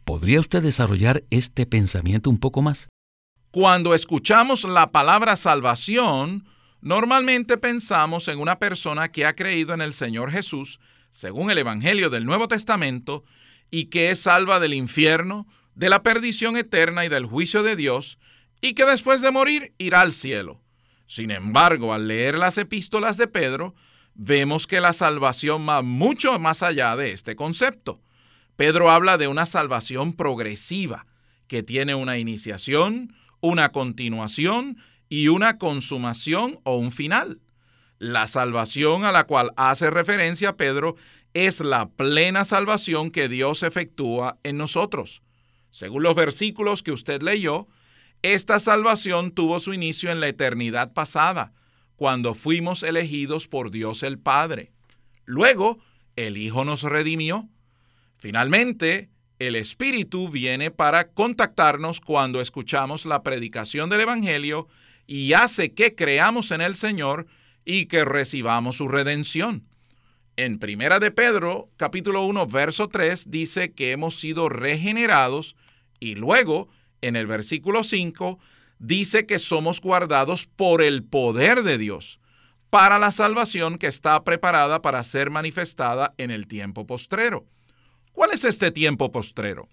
¿Podría 0.06 0.40
usted 0.40 0.62
desarrollar 0.62 1.24
este 1.28 1.66
pensamiento 1.66 2.30
un 2.30 2.38
poco 2.38 2.62
más? 2.62 2.88
Cuando 3.50 3.94
escuchamos 3.94 4.64
la 4.64 4.92
palabra 4.92 5.36
salvación, 5.36 6.46
normalmente 6.80 7.58
pensamos 7.58 8.28
en 8.28 8.38
una 8.38 8.58
persona 8.58 9.08
que 9.12 9.26
ha 9.26 9.36
creído 9.36 9.74
en 9.74 9.82
el 9.82 9.92
Señor 9.92 10.30
Jesús, 10.30 10.80
según 11.10 11.50
el 11.50 11.58
Evangelio 11.58 12.08
del 12.08 12.24
Nuevo 12.24 12.48
Testamento, 12.48 13.24
y 13.70 13.86
que 13.86 14.10
es 14.10 14.20
salva 14.20 14.58
del 14.58 14.72
infierno, 14.72 15.46
de 15.74 15.90
la 15.90 16.02
perdición 16.02 16.56
eterna 16.56 17.04
y 17.04 17.10
del 17.10 17.26
juicio 17.26 17.62
de 17.62 17.76
Dios, 17.76 18.18
y 18.60 18.74
que 18.74 18.84
después 18.84 19.22
de 19.22 19.30
morir 19.30 19.74
irá 19.78 20.00
al 20.00 20.12
cielo. 20.12 20.60
Sin 21.06 21.30
embargo, 21.30 21.92
al 21.92 22.08
leer 22.08 22.38
las 22.38 22.58
epístolas 22.58 23.16
de 23.16 23.26
Pedro, 23.26 23.74
vemos 24.14 24.66
que 24.66 24.80
la 24.80 24.92
salvación 24.92 25.66
va 25.68 25.82
mucho 25.82 26.38
más 26.38 26.62
allá 26.62 26.94
de 26.96 27.12
este 27.12 27.36
concepto. 27.36 28.00
Pedro 28.56 28.90
habla 28.90 29.18
de 29.18 29.26
una 29.26 29.46
salvación 29.46 30.12
progresiva, 30.12 31.06
que 31.46 31.62
tiene 31.62 31.94
una 31.94 32.18
iniciación, 32.18 33.14
una 33.40 33.72
continuación 33.72 34.78
y 35.08 35.28
una 35.28 35.58
consumación 35.58 36.60
o 36.62 36.76
un 36.76 36.92
final. 36.92 37.40
La 37.98 38.26
salvación 38.26 39.04
a 39.04 39.12
la 39.12 39.24
cual 39.24 39.50
hace 39.56 39.90
referencia 39.90 40.56
Pedro 40.56 40.96
es 41.34 41.60
la 41.60 41.88
plena 41.88 42.44
salvación 42.44 43.10
que 43.10 43.28
Dios 43.28 43.62
efectúa 43.62 44.38
en 44.42 44.56
nosotros. 44.56 45.22
Según 45.70 46.02
los 46.02 46.14
versículos 46.14 46.82
que 46.82 46.92
usted 46.92 47.22
leyó, 47.22 47.68
esta 48.22 48.60
salvación 48.60 49.32
tuvo 49.32 49.60
su 49.60 49.72
inicio 49.72 50.10
en 50.10 50.20
la 50.20 50.28
eternidad 50.28 50.92
pasada, 50.92 51.52
cuando 51.96 52.34
fuimos 52.34 52.82
elegidos 52.82 53.48
por 53.48 53.70
Dios 53.70 54.02
el 54.02 54.18
Padre. 54.18 54.72
Luego, 55.24 55.78
el 56.16 56.36
Hijo 56.36 56.64
nos 56.64 56.82
redimió. 56.82 57.48
Finalmente, 58.16 59.10
el 59.38 59.56
Espíritu 59.56 60.28
viene 60.28 60.70
para 60.70 61.08
contactarnos 61.08 62.00
cuando 62.00 62.40
escuchamos 62.40 63.06
la 63.06 63.22
predicación 63.22 63.88
del 63.88 64.02
Evangelio 64.02 64.68
y 65.06 65.32
hace 65.32 65.72
que 65.72 65.94
creamos 65.94 66.50
en 66.50 66.60
el 66.60 66.76
Señor 66.76 67.26
y 67.64 67.86
que 67.86 68.04
recibamos 68.04 68.76
su 68.76 68.88
redención. 68.88 69.66
En 70.36 70.58
Primera 70.58 71.00
de 71.00 71.10
Pedro, 71.10 71.70
capítulo 71.76 72.24
1, 72.24 72.46
verso 72.46 72.88
3, 72.88 73.30
dice 73.30 73.72
que 73.72 73.92
hemos 73.92 74.18
sido 74.20 74.48
regenerados 74.48 75.56
y 75.98 76.14
luego, 76.14 76.68
en 77.02 77.16
el 77.16 77.26
versículo 77.26 77.84
5, 77.84 78.38
dice 78.78 79.26
que 79.26 79.38
somos 79.38 79.80
guardados 79.80 80.46
por 80.46 80.82
el 80.82 81.04
poder 81.04 81.62
de 81.62 81.78
Dios 81.78 82.20
para 82.70 83.00
la 83.00 83.10
salvación 83.10 83.78
que 83.78 83.88
está 83.88 84.22
preparada 84.22 84.80
para 84.80 85.02
ser 85.02 85.28
manifestada 85.28 86.14
en 86.18 86.30
el 86.30 86.46
tiempo 86.46 86.86
postrero. 86.86 87.44
¿Cuál 88.12 88.30
es 88.32 88.44
este 88.44 88.70
tiempo 88.70 89.10
postrero? 89.10 89.68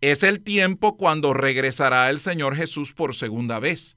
Es 0.00 0.22
el 0.22 0.40
tiempo 0.40 0.96
cuando 0.96 1.34
regresará 1.34 2.08
el 2.08 2.20
Señor 2.20 2.56
Jesús 2.56 2.94
por 2.94 3.14
segunda 3.14 3.58
vez. 3.58 3.96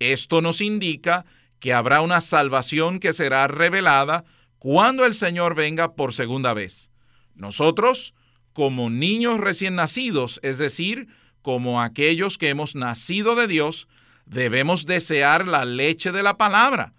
Esto 0.00 0.42
nos 0.42 0.60
indica 0.60 1.24
que 1.60 1.72
habrá 1.72 2.02
una 2.02 2.20
salvación 2.20 2.98
que 2.98 3.12
será 3.12 3.46
revelada 3.46 4.24
cuando 4.58 5.06
el 5.06 5.14
Señor 5.14 5.54
venga 5.54 5.94
por 5.94 6.12
segunda 6.12 6.52
vez. 6.52 6.90
Nosotros, 7.34 8.14
como 8.52 8.90
niños 8.90 9.40
recién 9.40 9.76
nacidos, 9.76 10.40
es 10.42 10.58
decir, 10.58 11.08
como 11.42 11.80
aquellos 11.82 12.38
que 12.38 12.48
hemos 12.48 12.74
nacido 12.74 13.34
de 13.34 13.46
Dios, 13.46 13.88
debemos 14.26 14.86
desear 14.86 15.48
la 15.48 15.64
leche 15.64 16.12
de 16.12 16.22
la 16.22 16.36
palabra, 16.36 16.92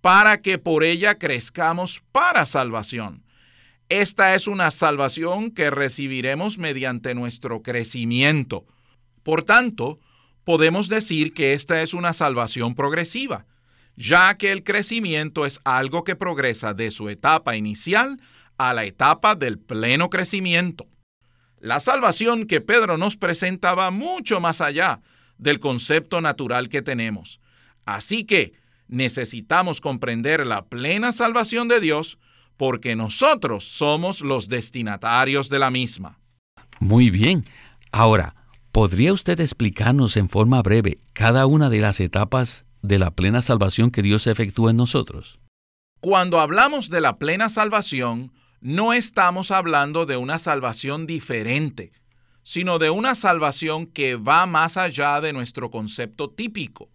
para 0.00 0.40
que 0.42 0.58
por 0.58 0.84
ella 0.84 1.18
crezcamos 1.18 2.02
para 2.12 2.44
salvación. 2.46 3.24
Esta 3.88 4.34
es 4.34 4.46
una 4.46 4.70
salvación 4.70 5.50
que 5.50 5.70
recibiremos 5.70 6.58
mediante 6.58 7.14
nuestro 7.14 7.62
crecimiento. 7.62 8.66
Por 9.22 9.44
tanto, 9.44 9.98
podemos 10.44 10.88
decir 10.88 11.32
que 11.32 11.52
esta 11.52 11.82
es 11.82 11.94
una 11.94 12.12
salvación 12.12 12.74
progresiva, 12.74 13.46
ya 13.96 14.36
que 14.36 14.52
el 14.52 14.64
crecimiento 14.64 15.46
es 15.46 15.60
algo 15.64 16.04
que 16.04 16.16
progresa 16.16 16.74
de 16.74 16.90
su 16.90 17.08
etapa 17.08 17.56
inicial 17.56 18.20
a 18.58 18.74
la 18.74 18.84
etapa 18.84 19.34
del 19.34 19.58
pleno 19.58 20.10
crecimiento. 20.10 20.86
La 21.64 21.80
salvación 21.80 22.44
que 22.44 22.60
Pedro 22.60 22.98
nos 22.98 23.16
presenta 23.16 23.74
va 23.74 23.90
mucho 23.90 24.38
más 24.38 24.60
allá 24.60 25.00
del 25.38 25.60
concepto 25.60 26.20
natural 26.20 26.68
que 26.68 26.82
tenemos. 26.82 27.40
Así 27.86 28.24
que, 28.24 28.52
necesitamos 28.86 29.80
comprender 29.80 30.46
la 30.46 30.66
plena 30.66 31.10
salvación 31.10 31.68
de 31.68 31.80
Dios 31.80 32.18
porque 32.58 32.96
nosotros 32.96 33.64
somos 33.64 34.20
los 34.20 34.50
destinatarios 34.50 35.48
de 35.48 35.58
la 35.58 35.70
misma. 35.70 36.18
Muy 36.80 37.08
bien. 37.08 37.46
Ahora, 37.92 38.36
¿podría 38.70 39.14
usted 39.14 39.40
explicarnos 39.40 40.18
en 40.18 40.28
forma 40.28 40.60
breve 40.60 40.98
cada 41.14 41.46
una 41.46 41.70
de 41.70 41.80
las 41.80 41.98
etapas 41.98 42.66
de 42.82 42.98
la 42.98 43.10
plena 43.10 43.40
salvación 43.40 43.90
que 43.90 44.02
Dios 44.02 44.26
efectúa 44.26 44.72
en 44.72 44.76
nosotros? 44.76 45.40
Cuando 46.00 46.40
hablamos 46.40 46.90
de 46.90 47.00
la 47.00 47.16
plena 47.16 47.48
salvación, 47.48 48.32
no 48.64 48.94
estamos 48.94 49.50
hablando 49.50 50.06
de 50.06 50.16
una 50.16 50.38
salvación 50.38 51.06
diferente, 51.06 51.92
sino 52.44 52.78
de 52.78 52.88
una 52.88 53.14
salvación 53.14 53.86
que 53.86 54.16
va 54.16 54.46
más 54.46 54.78
allá 54.78 55.20
de 55.20 55.34
nuestro 55.34 55.70
concepto 55.70 56.30
típico. 56.30 56.88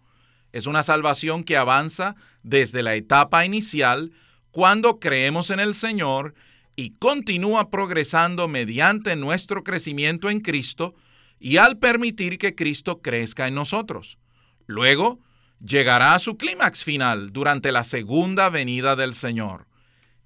Es 0.51 0.65
una 0.65 0.81
salvación 0.81 1.43
que 1.43 1.57
avanza 1.57 2.15
desde 2.41 2.81
la 2.81 2.95
etapa 2.95 3.45
inicial, 3.45 4.11
cuando 4.49 4.99
creemos 4.99 5.51
en 5.51 5.59
el 5.59 5.75
Señor, 5.75 6.33
y 6.75 6.95
continúa 6.97 7.69
progresando 7.69 8.47
mediante 8.47 9.15
nuestro 9.15 9.63
crecimiento 9.63 10.31
en 10.31 10.39
Cristo 10.39 10.95
y 11.39 11.57
al 11.57 11.77
permitir 11.77 12.39
que 12.39 12.55
Cristo 12.55 12.99
crezca 13.03 13.47
en 13.47 13.53
nosotros. 13.53 14.17
Luego, 14.65 15.19
llegará 15.63 16.15
a 16.15 16.19
su 16.19 16.35
clímax 16.35 16.83
final 16.83 17.31
durante 17.31 17.71
la 17.71 17.83
segunda 17.83 18.49
venida 18.49 18.95
del 18.95 19.13
Señor. 19.13 19.68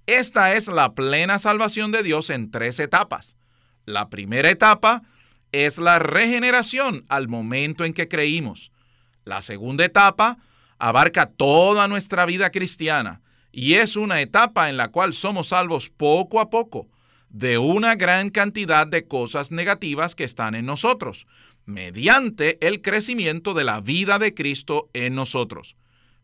Esta 0.05 0.53
es 0.53 0.67
la 0.67 0.93
plena 0.95 1.39
salvación 1.39 1.91
de 1.91 2.03
Dios 2.03 2.29
en 2.29 2.51
tres 2.51 2.79
etapas. 2.79 3.37
La 3.85 4.09
primera 4.09 4.49
etapa 4.49 5.03
es 5.53 5.77
la 5.77 5.99
regeneración 5.99 7.05
al 7.07 7.29
momento 7.29 7.85
en 7.85 7.93
que 7.93 8.09
creímos. 8.09 8.71
La 9.23 9.41
segunda 9.41 9.85
etapa 9.85 10.39
abarca 10.77 11.27
toda 11.27 11.87
nuestra 11.87 12.25
vida 12.25 12.49
cristiana 12.49 13.21
y 13.53 13.75
es 13.75 13.95
una 13.95 14.19
etapa 14.19 14.69
en 14.69 14.75
la 14.75 14.89
cual 14.89 15.13
somos 15.13 15.49
salvos 15.49 15.89
poco 15.89 16.41
a 16.41 16.49
poco 16.49 16.89
de 17.29 17.57
una 17.57 17.95
gran 17.95 18.29
cantidad 18.29 18.85
de 18.85 19.07
cosas 19.07 19.51
negativas 19.51 20.15
que 20.15 20.23
están 20.23 20.53
en 20.53 20.65
nosotros, 20.65 21.27
mediante 21.65 22.57
el 22.65 22.81
crecimiento 22.81 23.53
de 23.53 23.63
la 23.63 23.79
vida 23.79 24.19
de 24.19 24.33
Cristo 24.33 24.89
en 24.93 25.15
nosotros. 25.15 25.75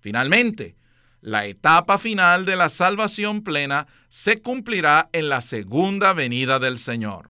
Finalmente, 0.01 0.75
la 1.21 1.45
etapa 1.45 1.97
final 1.97 2.45
de 2.45 2.55
la 2.55 2.69
salvación 2.69 3.43
plena 3.43 3.87
se 4.07 4.41
cumplirá 4.41 5.09
en 5.13 5.29
la 5.29 5.41
segunda 5.41 6.13
venida 6.13 6.59
del 6.59 6.77
Señor. 6.79 7.29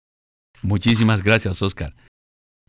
Muchísimas 0.62 1.24
gracias, 1.24 1.62
Oscar. 1.62 1.96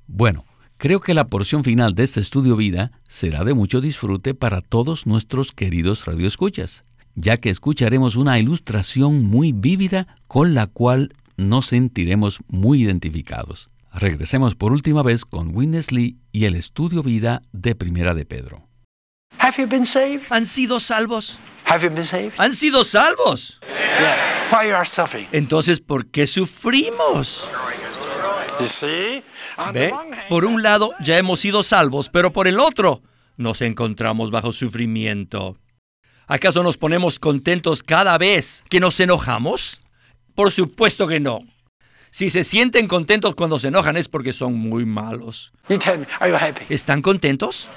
Bueno, 0.07 0.45
creo 0.77 1.01
que 1.01 1.15
la 1.15 1.29
porción 1.29 1.65
final 1.65 1.95
de 1.95 2.05
este 2.05 2.21
estudio 2.21 2.57
vida 2.57 2.93
será 3.09 3.45
de 3.45 3.55
mucho 3.55 3.81
disfrute 3.81 4.35
para 4.35 4.61
todos 4.61 5.07
nuestros 5.07 5.53
queridos 5.53 6.05
radioescuchas, 6.05 6.85
ya 7.15 7.37
que 7.37 7.51
escucharemos 7.51 8.17
una 8.17 8.39
ilustración 8.39 9.25
muy 9.25 9.53
vívida 9.53 10.07
con 10.27 10.55
la 10.55 10.67
cual 10.67 11.15
nos 11.37 11.67
sentiremos 11.67 12.39
muy 12.49 12.83
identificados. 12.83 13.71
Regresemos 13.93 14.55
por 14.55 14.73
última 14.73 15.03
vez 15.03 15.25
con 15.25 15.57
Witness 15.57 15.91
Lee 15.91 16.19
y 16.31 16.45
el 16.45 16.55
estudio 16.55 17.03
vida 17.03 17.43
de 17.53 17.75
Primera 17.75 18.15
de 18.15 18.27
Pedro. 18.27 18.66
¿Han 20.31 20.47
sido 20.47 20.81
salvos? 20.81 21.39
Have 21.65 21.83
you 21.83 21.91
been 21.91 22.07
saved? 22.07 22.33
¿Han 22.39 22.53
sido 22.53 22.85
salvos? 22.85 23.61
Yeah. 23.63 24.49
Why 24.51 24.69
you 24.69 24.75
are 24.75 24.87
suffering? 24.89 25.29
Entonces, 25.33 25.81
¿por 25.81 26.07
qué 26.11 26.27
sufrimos? 26.27 27.51
You 28.61 28.67
see? 28.67 29.23
¿Ve? 29.73 29.93
Por 30.29 30.45
un 30.45 30.63
lado, 30.63 30.95
ya 31.01 31.19
hemos 31.19 31.41
sido 31.41 31.63
salvos, 31.63 32.09
pero 32.09 32.33
por 32.33 32.49
el 32.49 32.59
otro, 32.59 33.03
nos 33.37 33.63
encontramos 33.63 34.31
bajo 34.31 34.53
sufrimiento. 34.53 35.57
¿Acaso 36.27 36.63
nos 36.63 36.77
ponemos 36.77 37.19
contentos 37.19 37.83
cada 37.83 38.19
vez 38.19 38.65
que 38.69 38.81
nos 38.81 38.99
enojamos? 39.01 39.83
Por 40.35 40.51
supuesto 40.51 41.07
que 41.07 41.21
no. 41.21 41.41
Si 42.17 42.31
se 42.31 42.45
sienten 42.45 42.87
contentos 42.89 43.35
cuando 43.35 43.59
se 43.59 43.69
enojan 43.69 43.99
es 43.99 44.09
porque 44.09 44.33
son 44.33 44.55
muy 44.55 44.87
malos. 44.87 45.53
you 45.69 45.77
tell 45.79 45.99
me, 45.99 46.07
are 46.19 46.31
you 46.31 46.35
happy? 46.37 46.65
¿Están 46.71 47.03
contentos? 47.03 47.69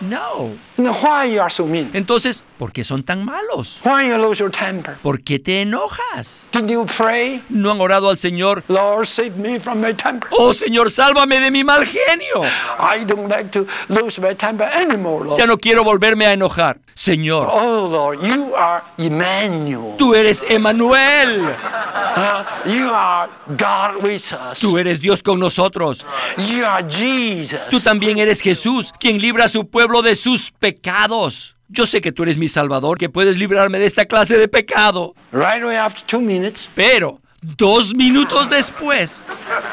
No. 0.00 0.52
No, 0.78 0.92
why 1.02 1.30
you 1.30 1.42
are 1.42 1.50
so 1.52 1.66
mean? 1.66 1.90
Entonces, 1.92 2.42
¿por 2.56 2.72
qué 2.72 2.84
son 2.84 3.02
tan 3.02 3.22
malos? 3.22 3.82
Why 3.84 4.08
you 4.08 4.16
lose 4.16 4.38
your 4.38 4.50
temper? 4.50 4.96
¿Por 5.02 5.22
qué 5.22 5.38
te 5.38 5.60
enojas? 5.60 6.48
Did 6.54 6.70
you 6.70 6.86
pray? 6.86 7.42
¿No 7.50 7.70
han 7.70 7.82
orado 7.82 8.08
al 8.08 8.16
Señor? 8.16 8.64
Lord, 8.68 9.06
save 9.08 9.32
me 9.36 9.60
from 9.60 9.82
my 9.82 9.92
temper. 9.92 10.26
Oh 10.38 10.54
Señor, 10.54 10.90
sálvame 10.90 11.38
de 11.40 11.50
mi 11.50 11.62
mal 11.62 11.84
genio. 11.84 12.44
I 12.78 13.04
don't 13.04 13.28
like 13.28 13.50
to 13.50 13.66
lose 13.88 14.18
my 14.18 14.34
temper 14.34 14.64
anymore, 14.72 15.26
Lord. 15.26 15.38
Ya 15.38 15.46
no 15.46 15.58
quiero 15.58 15.84
volverme 15.84 16.24
a 16.24 16.32
enojar. 16.32 16.78
Señor, 16.94 17.46
Oh, 17.50 17.88
Lord, 17.90 18.22
you 18.22 18.54
are 18.56 18.82
Emmanuel. 18.96 19.96
tú 19.98 20.14
eres 20.14 20.42
Emanuel. 20.48 21.42
Uh, 21.42 22.44
you 22.66 22.88
are 22.90 23.28
God. 23.58 23.81
Tú 24.60 24.78
eres 24.78 25.00
Dios 25.00 25.22
con 25.22 25.40
nosotros. 25.40 26.04
Tú 27.70 27.80
también 27.80 28.18
eres 28.18 28.40
Jesús, 28.40 28.92
quien 28.98 29.20
libra 29.20 29.44
a 29.44 29.48
su 29.48 29.68
pueblo 29.68 30.02
de 30.02 30.14
sus 30.14 30.52
pecados. 30.52 31.56
Yo 31.68 31.86
sé 31.86 32.00
que 32.00 32.12
tú 32.12 32.22
eres 32.24 32.36
mi 32.36 32.48
Salvador, 32.48 32.98
que 32.98 33.08
puedes 33.08 33.38
librarme 33.38 33.78
de 33.78 33.86
esta 33.86 34.04
clase 34.04 34.36
de 34.36 34.46
pecado. 34.46 35.14
Pero, 36.74 37.20
dos 37.40 37.94
minutos 37.94 38.50
después, 38.50 39.24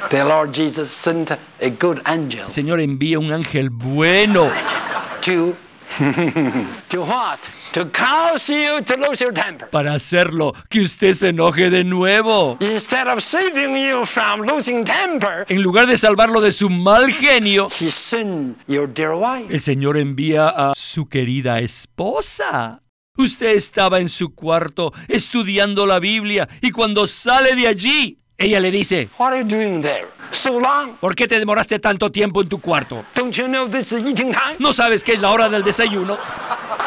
the 0.10 0.24
Lord 0.24 0.54
Jesus 0.54 0.92
sent 0.92 1.32
a 1.32 1.38
good 1.80 2.00
angel 2.06 2.46
el 2.46 2.52
Señor 2.52 2.80
envía 2.80 3.20
un 3.20 3.34
ángel 3.34 3.70
bueno. 3.70 4.50
To 5.98 6.66
to 6.90 7.02
what? 7.02 7.40
To 7.74 7.86
cause 7.92 8.48
you 8.52 8.82
to 8.84 8.96
lose 8.98 9.20
your 9.24 9.34
temper. 9.34 9.70
para 9.70 9.94
hacerlo, 9.94 10.54
que 10.70 10.82
usted 10.82 11.14
se 11.14 11.30
enoje 11.30 11.70
de 11.70 11.84
nuevo. 11.84 12.58
Instead 12.62 13.08
of 13.08 13.24
saving 13.24 13.76
you 13.76 14.06
from 14.06 14.42
losing 14.42 14.84
temper, 14.84 15.46
En 15.50 15.62
lugar 15.62 15.86
de 15.88 15.98
salvarlo 15.98 16.42
de 16.42 16.52
su 16.52 16.70
mal 16.70 17.12
genio, 17.12 17.70
He 17.80 17.92
sent 17.92 18.58
your 18.68 18.88
dear 18.92 19.14
wife. 19.16 19.54
el 19.54 19.62
Señor 19.62 19.98
envía 19.98 20.50
a 20.50 20.74
su 20.76 21.08
querida 21.08 21.60
esposa. 21.60 22.82
Usted 23.18 23.50
estaba 23.56 24.00
en 24.00 24.08
su 24.08 24.34
cuarto 24.34 24.94
estudiando 25.10 25.86
la 25.86 26.00
Biblia 26.00 26.48
y 26.62 26.72
cuando 26.72 27.06
sale 27.06 27.56
de 27.56 27.68
allí, 27.68 28.19
ella 28.40 28.60
le 28.60 28.72
dice, 28.72 29.10
What 29.20 29.34
are 29.34 29.40
you 29.40 29.48
doing 29.48 29.82
there? 29.82 30.08
So 30.32 30.60
long? 30.60 30.96
¿por 31.00 31.16
qué 31.16 31.28
te 31.28 31.38
demoraste 31.40 31.80
tanto 31.80 32.12
tiempo 32.12 32.42
en 32.42 32.50
tu 32.50 32.60
cuarto? 32.60 33.06
Don't 33.16 33.34
you 33.36 33.48
know 33.48 33.68
this 33.68 33.92
is 33.92 34.00
eating 34.00 34.32
time? 34.32 34.56
¿No 34.60 34.72
sabes 34.72 35.04
que 35.04 35.14
es 35.14 35.22
la 35.22 35.32
hora 35.32 35.50
del 35.50 35.64
desayuno? 35.64 36.18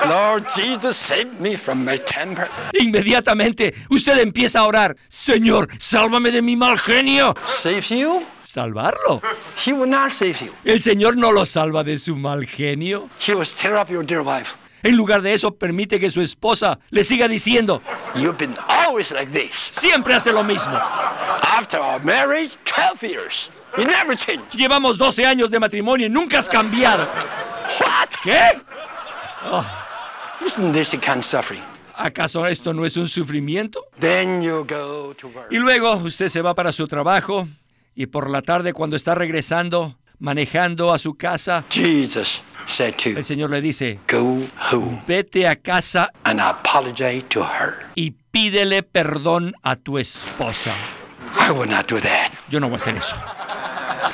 Lord 0.09 0.47
Jesus, 0.55 0.97
save 0.97 1.27
me 1.39 1.57
from 1.57 1.85
my 1.85 1.99
temper. 1.99 2.49
Inmediatamente 2.73 3.75
usted 3.91 4.19
empieza 4.19 4.61
a 4.61 4.67
orar, 4.67 4.97
Señor, 5.09 5.69
sálvame 5.79 6.31
de 6.31 6.41
mi 6.43 6.57
mal 6.57 6.79
genio. 6.79 7.35
Save 7.63 7.83
you? 7.83 8.25
¿Salvarlo? 8.37 9.21
He 9.65 9.73
will 9.73 9.89
not 9.89 10.13
save 10.13 10.37
you. 10.41 10.53
El 10.65 10.81
Señor 10.81 11.17
no 11.17 11.33
lo 11.33 11.45
salva 11.45 11.85
de 11.85 11.99
su 11.99 12.17
mal 12.17 12.47
genio. 12.47 13.11
En 14.83 14.97
lugar 14.97 15.23
de 15.23 15.33
eso, 15.33 15.55
permite 15.55 16.01
que 16.01 16.11
su 16.11 16.21
esposa 16.21 16.79
le 16.91 17.05
siga 17.05 17.29
diciendo, 17.29 17.83
You've 18.15 18.37
been 18.37 18.57
always 18.69 19.11
like 19.11 19.31
this. 19.33 19.51
siempre 19.69 20.15
hace 20.15 20.33
lo 20.33 20.43
mismo. 20.43 20.75
After 20.75 21.79
our 21.81 22.03
marriage, 22.05 22.57
12 22.65 23.03
years, 23.03 23.51
you 23.79 23.85
never 23.85 24.17
changed. 24.17 24.51
Llevamos 24.53 24.99
12 24.99 25.25
años 25.25 25.51
de 25.51 25.61
matrimonio 25.61 26.07
y 26.07 26.11
nunca 26.11 26.39
has 26.39 26.49
cambiado. 26.49 27.09
What? 27.81 28.09
¿Qué? 28.25 28.61
Isn't 30.45 30.73
this 30.73 30.93
a 30.95 30.99
kind 30.99 31.19
of 31.19 31.25
suffering? 31.25 31.63
¿Acaso 31.95 32.47
esto 32.47 32.73
no 32.73 32.85
es 32.85 32.97
un 32.97 33.07
sufrimiento? 33.07 33.85
Then 34.01 34.43
you 34.43 34.65
go 34.69 35.15
to 35.15 35.29
work. 35.29 35.47
Y 35.53 35.59
luego 35.59 35.95
usted 35.99 36.29
se 36.29 36.43
va 36.43 36.55
para 36.55 36.73
su 36.73 36.89
trabajo 36.89 37.47
y 37.95 38.07
por 38.07 38.31
la 38.31 38.43
tarde 38.43 38.73
cuando 38.73 38.97
está 38.97 39.15
regresando, 39.15 39.97
manejando 40.19 40.93
a 40.93 40.99
su 40.99 41.15
casa, 41.17 41.65
Jesus 41.71 42.43
el 43.05 43.25
Señor 43.25 43.51
le 43.51 43.61
dice, 43.61 43.99
go 44.11 44.43
home 44.71 45.03
vete 45.07 45.47
a 45.49 45.57
casa 45.57 46.11
and 46.25 46.41
apologize 46.41 47.25
to 47.29 47.43
her. 47.43 47.87
y 47.95 48.13
pídele 48.31 48.83
perdón 48.83 49.55
a 49.63 49.77
tu 49.77 49.99
esposa. 49.99 50.75
I 51.39 51.51
will 51.51 51.69
not 51.69 51.89
do 51.89 52.01
that. 52.01 52.33
Yo 52.49 52.61
no 52.61 52.69
voy 52.69 52.75
a 52.75 52.77
hacer 52.77 52.97
eso. 52.97 53.17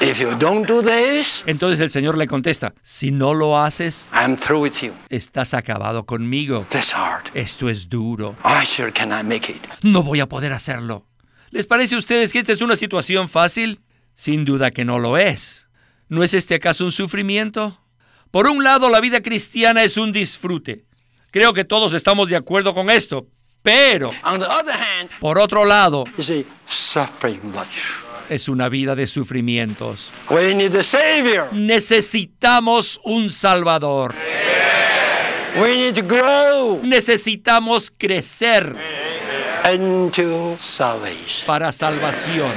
If 0.00 0.20
you 0.20 0.34
don't 0.37 0.66
do 0.68 0.82
this, 0.82 1.42
Entonces 1.46 1.80
el 1.80 1.90
Señor 1.90 2.16
le 2.16 2.26
contesta, 2.26 2.74
si 2.82 3.11
no 3.11 3.34
lo 3.34 3.58
haces, 3.58 4.08
I'm 4.12 4.37
through 4.37 4.62
with 4.62 4.74
you. 4.82 4.92
estás 5.08 5.54
acabado 5.54 6.04
conmigo. 6.04 6.66
That's 6.70 6.92
hard. 6.94 7.30
Esto 7.34 7.68
es 7.68 7.88
duro. 7.88 8.37
I 8.44 8.64
sure 8.64 8.92
cannot 8.92 9.24
make 9.24 9.50
it. 9.50 9.62
No 9.82 10.02
voy 10.02 10.20
a 10.20 10.28
poder 10.28 10.52
hacerlo. 10.52 11.06
¿Les 11.50 11.66
parece 11.66 11.94
a 11.94 11.98
ustedes 11.98 12.32
que 12.32 12.38
esta 12.40 12.52
es 12.52 12.61
una 12.62 12.76
situación 12.76 13.28
fácil? 13.28 13.80
Sin 14.14 14.44
duda 14.44 14.70
que 14.70 14.84
no 14.84 14.98
lo 14.98 15.16
es. 15.16 15.68
¿No 16.08 16.22
es 16.22 16.34
este 16.34 16.54
acaso 16.56 16.84
un 16.84 16.92
sufrimiento? 16.92 17.80
Por 18.30 18.46
un 18.46 18.62
lado, 18.62 18.90
la 18.90 19.00
vida 19.00 19.22
cristiana 19.22 19.82
es 19.82 19.96
un 19.96 20.12
disfrute. 20.12 20.82
Creo 21.30 21.52
que 21.52 21.64
todos 21.64 21.92
estamos 21.94 22.28
de 22.28 22.36
acuerdo 22.36 22.74
con 22.74 22.90
esto. 22.90 23.26
Pero, 23.62 24.12
hand, 24.22 25.10
por 25.20 25.38
otro 25.38 25.64
lado, 25.64 26.04
see, 26.20 26.46
es 28.28 28.48
una 28.48 28.68
vida 28.68 28.94
de 28.94 29.06
sufrimientos. 29.06 30.12
We 30.30 30.54
need 30.54 30.74
a 30.76 30.82
Savior. 30.82 31.48
Necesitamos 31.52 33.00
un 33.04 33.30
Salvador. 33.30 34.14
We 35.60 35.76
need 35.76 35.94
to 35.94 36.02
grow 36.02 36.80
Necesitamos 36.82 37.90
crecer 37.90 38.76
into 39.64 40.56
salvation. 40.60 41.46
para 41.46 41.72
salvación. 41.72 42.52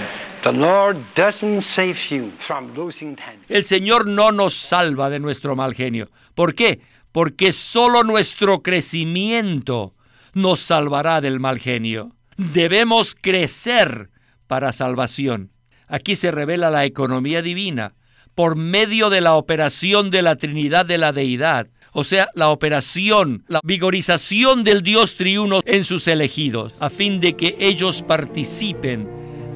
El 3.47 3.63
Señor 3.63 4.07
no 4.07 4.31
nos 4.31 4.55
salva 4.55 5.09
de 5.11 5.19
nuestro 5.19 5.55
mal 5.55 5.75
genio. 5.75 6.09
¿Por 6.33 6.55
qué? 6.55 6.81
Porque 7.11 7.51
solo 7.51 8.03
nuestro 8.03 8.63
crecimiento 8.63 9.93
nos 10.33 10.59
salvará 10.59 11.21
del 11.21 11.39
mal 11.39 11.59
genio. 11.59 12.15
Debemos 12.37 13.15
crecer 13.15 14.09
para 14.47 14.73
salvación. 14.73 15.51
Aquí 15.87 16.15
se 16.15 16.31
revela 16.31 16.71
la 16.71 16.85
economía 16.85 17.41
divina 17.41 17.93
por 18.33 18.55
medio 18.55 19.09
de 19.11 19.21
la 19.21 19.35
operación 19.35 20.09
de 20.09 20.23
la 20.23 20.37
Trinidad 20.37 20.85
de 20.85 20.97
la 20.97 21.11
Deidad, 21.11 21.67
o 21.91 22.03
sea, 22.03 22.29
la 22.33 22.49
operación, 22.49 23.43
la 23.47 23.59
vigorización 23.63 24.63
del 24.63 24.81
Dios 24.81 25.17
triuno 25.17 25.59
en 25.65 25.83
sus 25.83 26.07
elegidos, 26.07 26.73
a 26.79 26.89
fin 26.89 27.19
de 27.19 27.35
que 27.35 27.57
ellos 27.59 28.01
participen 28.01 29.07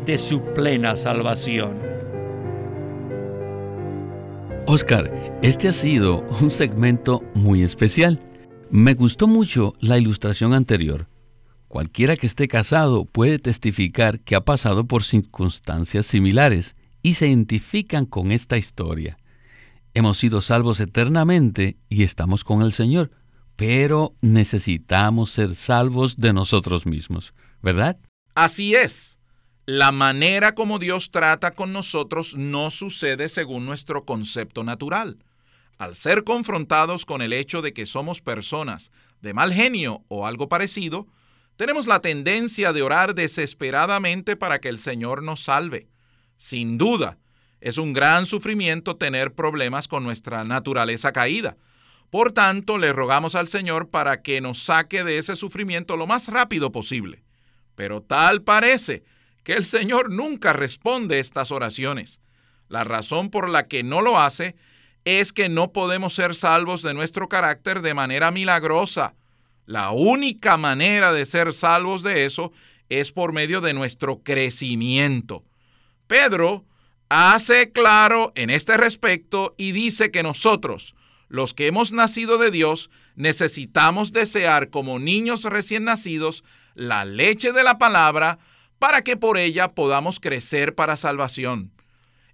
de 0.05 0.17
su 0.17 0.41
plena 0.53 0.95
salvación. 0.95 1.79
Oscar, 4.67 5.39
este 5.41 5.67
ha 5.67 5.73
sido 5.73 6.21
un 6.41 6.51
segmento 6.51 7.23
muy 7.33 7.63
especial. 7.63 8.19
Me 8.69 8.93
gustó 8.93 9.27
mucho 9.27 9.73
la 9.79 9.97
ilustración 9.97 10.53
anterior. 10.53 11.07
Cualquiera 11.67 12.15
que 12.15 12.27
esté 12.27 12.47
casado 12.47 13.05
puede 13.05 13.39
testificar 13.39 14.19
que 14.19 14.35
ha 14.35 14.41
pasado 14.41 14.87
por 14.87 15.03
circunstancias 15.03 16.05
similares 16.05 16.75
y 17.01 17.15
se 17.15 17.27
identifican 17.27 18.05
con 18.05 18.31
esta 18.31 18.57
historia. 18.57 19.17
Hemos 19.93 20.17
sido 20.17 20.41
salvos 20.41 20.79
eternamente 20.79 21.77
y 21.89 22.03
estamos 22.03 22.43
con 22.43 22.61
el 22.61 22.73
Señor, 22.73 23.11
pero 23.55 24.15
necesitamos 24.21 25.31
ser 25.31 25.55
salvos 25.55 26.17
de 26.17 26.33
nosotros 26.33 26.85
mismos, 26.85 27.33
¿verdad? 27.61 27.97
Así 28.35 28.75
es. 28.75 29.19
La 29.67 29.91
manera 29.91 30.53
como 30.53 30.77
Dios 30.77 31.09
trata 31.09 31.51
con 31.51 31.73
nosotros 31.73 32.35
no 32.35 32.69
sucede 32.69 33.29
según 33.29 33.65
nuestro 33.65 34.05
concepto 34.05 34.63
natural. 34.63 35.17
Al 35.79 35.95
ser 35.95 36.23
confrontados 36.23 37.03
con 37.03 37.23
el 37.23 37.33
hecho 37.33 37.63
de 37.63 37.73
que 37.73 37.87
somos 37.87 38.21
personas 38.21 38.91
de 39.21 39.33
mal 39.33 39.51
genio 39.51 40.03
o 40.07 40.27
algo 40.27 40.49
parecido, 40.49 41.07
tenemos 41.55 41.87
la 41.87 41.99
tendencia 41.99 42.73
de 42.73 42.83
orar 42.83 43.15
desesperadamente 43.15 44.35
para 44.35 44.59
que 44.59 44.69
el 44.69 44.77
Señor 44.77 45.23
nos 45.23 45.45
salve. 45.45 45.87
Sin 46.37 46.77
duda, 46.77 47.17
es 47.59 47.79
un 47.79 47.93
gran 47.93 48.27
sufrimiento 48.27 48.97
tener 48.97 49.33
problemas 49.33 49.87
con 49.87 50.03
nuestra 50.03 50.43
naturaleza 50.43 51.11
caída. 51.11 51.57
Por 52.11 52.33
tanto, 52.33 52.77
le 52.77 52.93
rogamos 52.93 53.33
al 53.33 53.47
Señor 53.47 53.89
para 53.89 54.21
que 54.21 54.41
nos 54.41 54.59
saque 54.59 55.03
de 55.03 55.17
ese 55.17 55.35
sufrimiento 55.35 55.97
lo 55.97 56.05
más 56.05 56.27
rápido 56.27 56.71
posible. 56.71 57.23
Pero 57.75 58.03
tal 58.03 58.43
parece 58.43 59.03
que 59.45 59.53
el 59.53 59.63
Señor 59.63 60.11
nunca 60.11 60.51
responde 60.53 61.19
estas 61.19 61.51
oraciones. 61.51 62.19
La 62.67 62.83
razón 62.83 63.29
por 63.29 63.47
la 63.47 63.67
que 63.67 63.83
no 63.83 64.01
lo 64.01 64.19
hace 64.19 64.55
es 65.05 65.31
que 65.31 65.49
no 65.49 65.71
podemos 65.71 66.15
ser 66.15 66.33
salvos 66.33 66.81
de 66.81 66.95
nuestro 66.95 67.29
carácter 67.29 67.81
de 67.81 67.93
manera 67.93 68.31
milagrosa. 68.31 69.13
La 69.67 69.91
única 69.91 70.57
manera 70.57 71.13
de 71.13 71.25
ser 71.25 71.53
salvos 71.53 72.01
de 72.01 72.25
eso 72.25 72.51
es 72.89 73.11
por 73.11 73.33
medio 73.33 73.61
de 73.61 73.75
nuestro 73.75 74.23
crecimiento. 74.23 75.43
Pedro 76.07 76.65
hace 77.09 77.71
claro 77.71 78.33
en 78.35 78.49
este 78.49 78.77
respecto 78.77 79.53
y 79.57 79.73
dice 79.73 80.09
que 80.09 80.23
nosotros, 80.23 80.95
los 81.29 81.53
que 81.53 81.67
hemos 81.67 81.91
nacido 81.91 82.39
de 82.39 82.49
Dios, 82.49 82.89
necesitamos 83.15 84.11
desear 84.11 84.71
como 84.71 84.97
niños 84.97 85.43
recién 85.43 85.83
nacidos 85.83 86.43
la 86.73 87.05
leche 87.05 87.51
de 87.51 87.63
la 87.63 87.77
palabra 87.77 88.39
para 88.79 89.01
que 89.03 89.17
por 89.17 89.37
ella 89.37 89.73
podamos 89.73 90.19
crecer 90.19 90.75
para 90.75 90.97
salvación. 90.97 91.71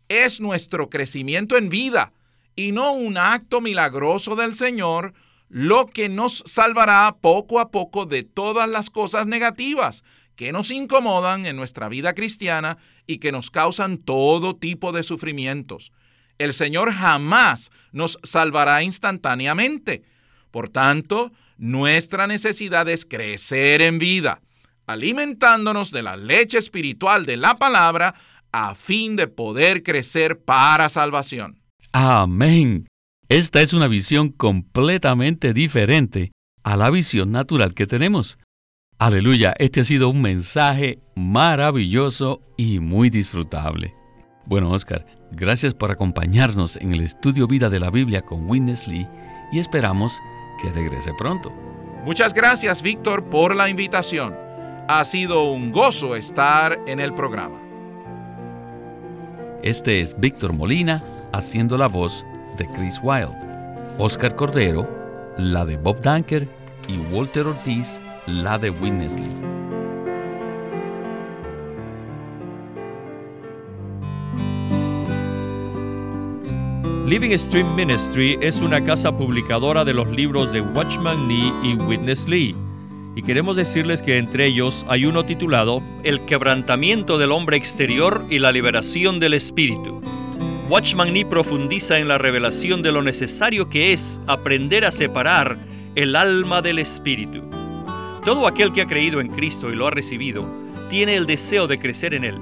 Es 0.09 0.41
nuestro 0.41 0.89
crecimiento 0.89 1.57
en 1.57 1.69
vida 1.69 2.13
y 2.55 2.71
no 2.71 2.93
un 2.93 3.17
acto 3.17 3.61
milagroso 3.61 4.35
del 4.35 4.53
Señor 4.53 5.13
lo 5.49 5.87
que 5.87 6.07
nos 6.07 6.43
salvará 6.45 7.17
poco 7.19 7.59
a 7.59 7.71
poco 7.71 8.05
de 8.05 8.23
todas 8.23 8.69
las 8.69 8.89
cosas 8.89 9.27
negativas 9.27 10.03
que 10.35 10.51
nos 10.51 10.71
incomodan 10.71 11.45
en 11.45 11.55
nuestra 11.55 11.89
vida 11.89 12.13
cristiana 12.13 12.77
y 13.05 13.17
que 13.17 13.31
nos 13.31 13.51
causan 13.51 13.97
todo 13.97 14.55
tipo 14.55 14.91
de 14.91 15.03
sufrimientos. 15.03 15.91
El 16.37 16.53
Señor 16.53 16.91
jamás 16.93 17.69
nos 17.91 18.17
salvará 18.23 18.81
instantáneamente. 18.81 20.03
Por 20.49 20.69
tanto, 20.69 21.31
nuestra 21.57 22.27
necesidad 22.27 22.89
es 22.89 23.05
crecer 23.05 23.81
en 23.81 23.99
vida, 23.99 24.41
alimentándonos 24.91 25.91
de 25.91 26.03
la 26.03 26.15
leche 26.17 26.57
espiritual 26.57 27.25
de 27.25 27.37
la 27.37 27.57
palabra 27.57 28.15
a 28.51 28.75
fin 28.75 29.15
de 29.15 29.27
poder 29.27 29.83
crecer 29.83 30.39
para 30.39 30.89
salvación. 30.89 31.61
Amén. 31.93 32.87
Esta 33.29 33.61
es 33.61 33.73
una 33.73 33.87
visión 33.87 34.29
completamente 34.29 35.53
diferente 35.53 36.31
a 36.63 36.75
la 36.75 36.89
visión 36.89 37.31
natural 37.31 37.73
que 37.73 37.87
tenemos. 37.87 38.37
Aleluya, 38.99 39.53
este 39.57 39.81
ha 39.81 39.83
sido 39.83 40.09
un 40.09 40.21
mensaje 40.21 40.99
maravilloso 41.15 42.41
y 42.57 42.79
muy 42.79 43.09
disfrutable. 43.09 43.95
Bueno, 44.45 44.69
Oscar, 44.71 45.05
gracias 45.31 45.73
por 45.73 45.91
acompañarnos 45.91 46.75
en 46.75 46.93
el 46.93 47.01
estudio 47.01 47.47
vida 47.47 47.69
de 47.69 47.79
la 47.79 47.89
Biblia 47.89 48.21
con 48.21 48.49
Witness 48.49 48.87
Lee 48.87 49.07
y 49.51 49.59
esperamos 49.59 50.13
que 50.61 50.69
regrese 50.69 51.13
pronto. 51.17 51.51
Muchas 52.05 52.33
gracias, 52.33 52.81
Víctor, 52.81 53.29
por 53.29 53.55
la 53.55 53.69
invitación. 53.69 54.50
Ha 54.87 55.05
sido 55.05 55.51
un 55.51 55.71
gozo 55.71 56.15
estar 56.15 56.77
en 56.87 56.99
el 56.99 57.13
programa. 57.13 57.59
Este 59.63 60.01
es 60.01 60.19
Víctor 60.19 60.53
Molina 60.53 61.03
haciendo 61.33 61.77
la 61.77 61.87
voz 61.87 62.25
de 62.57 62.67
Chris 62.67 62.99
Wilde, 63.03 63.37
Oscar 63.99 64.35
Cordero, 64.35 64.89
la 65.37 65.65
de 65.65 65.77
Bob 65.77 66.01
Danker 66.01 66.47
y 66.87 66.97
Walter 67.13 67.47
Ortiz, 67.47 68.01
la 68.25 68.57
de 68.57 68.71
Witness 68.71 69.17
Lee. 69.17 69.51
Living 77.05 77.37
Stream 77.37 77.75
Ministry 77.75 78.37
es 78.41 78.61
una 78.61 78.83
casa 78.83 79.15
publicadora 79.15 79.85
de 79.85 79.93
los 79.93 80.07
libros 80.07 80.51
de 80.51 80.61
Watchman 80.61 81.27
Nee 81.27 81.53
y 81.61 81.75
Witness 81.75 82.27
Lee. 82.27 82.55
Y 83.15 83.23
queremos 83.23 83.57
decirles 83.57 84.01
que 84.01 84.17
entre 84.17 84.45
ellos 84.45 84.85
hay 84.87 85.05
uno 85.05 85.25
titulado 85.25 85.83
El 86.03 86.21
quebrantamiento 86.21 87.17
del 87.17 87.31
hombre 87.31 87.57
exterior 87.57 88.25
y 88.29 88.39
la 88.39 88.51
liberación 88.51 89.19
del 89.19 89.33
espíritu. 89.33 90.01
Watchman 90.69 91.11
Nee 91.11 91.25
profundiza 91.25 91.99
en 91.99 92.07
la 92.07 92.17
revelación 92.17 92.81
de 92.81 92.93
lo 92.93 93.01
necesario 93.01 93.67
que 93.69 93.91
es 93.91 94.21
aprender 94.27 94.85
a 94.85 94.91
separar 94.91 95.57
el 95.95 96.15
alma 96.15 96.61
del 96.61 96.79
espíritu. 96.79 97.41
Todo 98.23 98.47
aquel 98.47 98.71
que 98.71 98.81
ha 98.81 98.87
creído 98.87 99.19
en 99.19 99.27
Cristo 99.27 99.69
y 99.69 99.75
lo 99.75 99.87
ha 99.87 99.91
recibido, 99.91 100.45
tiene 100.89 101.15
el 101.15 101.25
deseo 101.25 101.67
de 101.67 101.79
crecer 101.79 102.13
en 102.13 102.23
Él. 102.23 102.39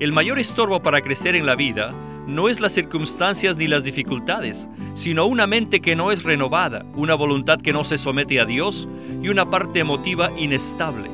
El 0.00 0.12
mayor 0.12 0.40
estorbo 0.40 0.82
para 0.82 1.00
crecer 1.02 1.36
en 1.36 1.46
la 1.46 1.54
vida 1.54 1.94
no 2.26 2.48
es 2.48 2.60
las 2.60 2.72
circunstancias 2.72 3.56
ni 3.56 3.66
las 3.66 3.84
dificultades, 3.84 4.68
sino 4.94 5.26
una 5.26 5.46
mente 5.46 5.80
que 5.80 5.96
no 5.96 6.12
es 6.12 6.22
renovada, 6.22 6.82
una 6.94 7.14
voluntad 7.14 7.60
que 7.60 7.72
no 7.72 7.84
se 7.84 7.98
somete 7.98 8.40
a 8.40 8.44
Dios 8.44 8.88
y 9.22 9.28
una 9.28 9.50
parte 9.50 9.80
emotiva 9.80 10.30
inestable. 10.38 11.10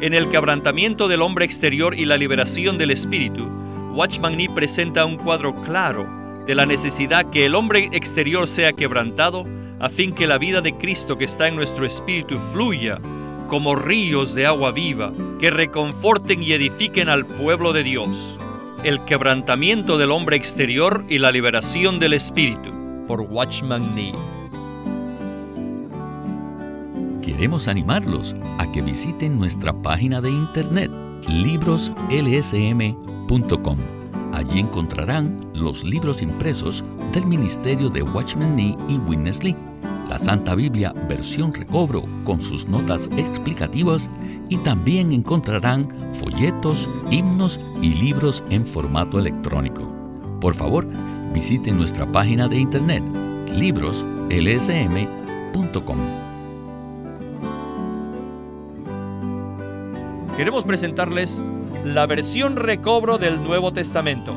En 0.00 0.14
el 0.14 0.28
quebrantamiento 0.30 1.08
del 1.08 1.22
hombre 1.22 1.44
exterior 1.44 1.98
y 1.98 2.04
la 2.04 2.16
liberación 2.16 2.78
del 2.78 2.90
espíritu, 2.90 3.48
Watchman 3.94 4.36
Nee 4.36 4.48
presenta 4.48 5.04
un 5.04 5.16
cuadro 5.16 5.54
claro 5.62 6.06
de 6.46 6.54
la 6.54 6.66
necesidad 6.66 7.30
que 7.30 7.44
el 7.44 7.54
hombre 7.54 7.90
exterior 7.92 8.48
sea 8.48 8.72
quebrantado 8.72 9.42
a 9.80 9.88
fin 9.88 10.12
que 10.12 10.26
la 10.26 10.38
vida 10.38 10.60
de 10.60 10.76
Cristo 10.76 11.18
que 11.18 11.24
está 11.24 11.48
en 11.48 11.56
nuestro 11.56 11.84
espíritu 11.84 12.38
fluya 12.52 13.00
como 13.48 13.76
ríos 13.76 14.34
de 14.34 14.46
agua 14.46 14.72
viva 14.72 15.12
que 15.38 15.50
reconforten 15.50 16.42
y 16.42 16.52
edifiquen 16.52 17.08
al 17.08 17.26
pueblo 17.26 17.72
de 17.72 17.82
Dios 17.82 18.38
el 18.84 19.02
quebrantamiento 19.04 19.98
del 19.98 20.12
hombre 20.12 20.36
exterior 20.36 21.04
y 21.08 21.18
la 21.18 21.32
liberación 21.32 21.98
del 21.98 22.12
espíritu, 22.12 22.70
por 23.06 23.22
Watchman 23.22 23.94
Nee. 23.94 24.12
Queremos 27.22 27.68
animarlos 27.68 28.36
a 28.58 28.70
que 28.70 28.82
visiten 28.82 29.38
nuestra 29.38 29.72
página 29.82 30.20
de 30.20 30.28
internet 30.30 30.90
libroslsm.com. 31.26 33.78
Allí 34.32 34.60
encontrarán 34.60 35.40
los 35.54 35.82
libros 35.84 36.22
impresos 36.22 36.84
del 37.12 37.26
ministerio 37.26 37.90
de 37.90 38.02
Watchman 38.02 38.54
Nee 38.54 38.76
y 38.88 38.98
Witness 38.98 39.42
Lee 39.42 39.56
la 40.08 40.18
Santa 40.18 40.54
Biblia 40.54 40.92
versión 41.08 41.52
recobro 41.52 42.02
con 42.24 42.40
sus 42.40 42.66
notas 42.66 43.08
explicativas 43.16 44.08
y 44.48 44.56
también 44.58 45.12
encontrarán 45.12 45.88
folletos, 46.14 46.88
himnos 47.10 47.60
y 47.82 47.94
libros 47.94 48.42
en 48.50 48.66
formato 48.66 49.18
electrónico. 49.18 49.86
Por 50.40 50.54
favor, 50.54 50.86
visiten 51.32 51.76
nuestra 51.76 52.10
página 52.10 52.48
de 52.48 52.58
internet 52.58 53.04
libroslsm.com. 53.52 55.98
Queremos 60.36 60.64
presentarles 60.64 61.42
la 61.84 62.06
versión 62.06 62.56
recobro 62.56 63.18
del 63.18 63.42
Nuevo 63.42 63.72
Testamento. 63.72 64.34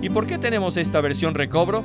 ¿Y 0.00 0.08
por 0.08 0.26
qué 0.26 0.38
tenemos 0.38 0.76
esta 0.76 1.00
versión 1.00 1.34
recobro? 1.34 1.84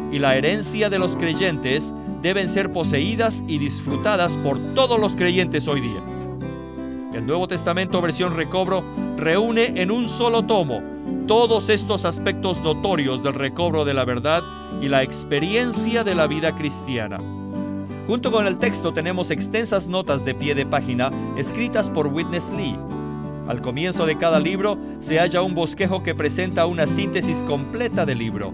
y 0.11 0.19
la 0.19 0.35
herencia 0.35 0.89
de 0.89 0.99
los 0.99 1.15
creyentes 1.15 1.93
deben 2.21 2.49
ser 2.49 2.71
poseídas 2.71 3.43
y 3.47 3.57
disfrutadas 3.57 4.33
por 4.37 4.59
todos 4.75 4.99
los 4.99 5.15
creyentes 5.15 5.67
hoy 5.67 5.81
día. 5.81 6.01
El 7.13 7.25
Nuevo 7.25 7.47
Testamento 7.47 8.01
versión 8.01 8.35
recobro 8.35 8.83
reúne 9.17 9.81
en 9.81 9.91
un 9.91 10.07
solo 10.07 10.43
tomo 10.43 10.81
todos 11.27 11.69
estos 11.69 12.05
aspectos 12.05 12.59
notorios 12.61 13.23
del 13.23 13.33
recobro 13.33 13.85
de 13.85 13.93
la 13.93 14.05
verdad 14.05 14.41
y 14.81 14.87
la 14.87 15.03
experiencia 15.03 16.03
de 16.03 16.15
la 16.15 16.27
vida 16.27 16.55
cristiana. 16.55 17.17
Junto 18.07 18.31
con 18.31 18.47
el 18.47 18.57
texto 18.57 18.93
tenemos 18.93 19.31
extensas 19.31 19.87
notas 19.87 20.25
de 20.25 20.35
pie 20.35 20.55
de 20.55 20.65
página 20.65 21.09
escritas 21.37 21.89
por 21.89 22.07
Witness 22.07 22.51
Lee 22.51 22.77
al 23.51 23.59
comienzo 23.59 24.05
de 24.05 24.17
cada 24.17 24.39
libro 24.39 24.77
se 25.01 25.19
halla 25.19 25.41
un 25.41 25.53
bosquejo 25.53 26.03
que 26.03 26.15
presenta 26.15 26.65
una 26.67 26.87
síntesis 26.87 27.43
completa 27.43 28.05
del 28.05 28.19
libro. 28.19 28.53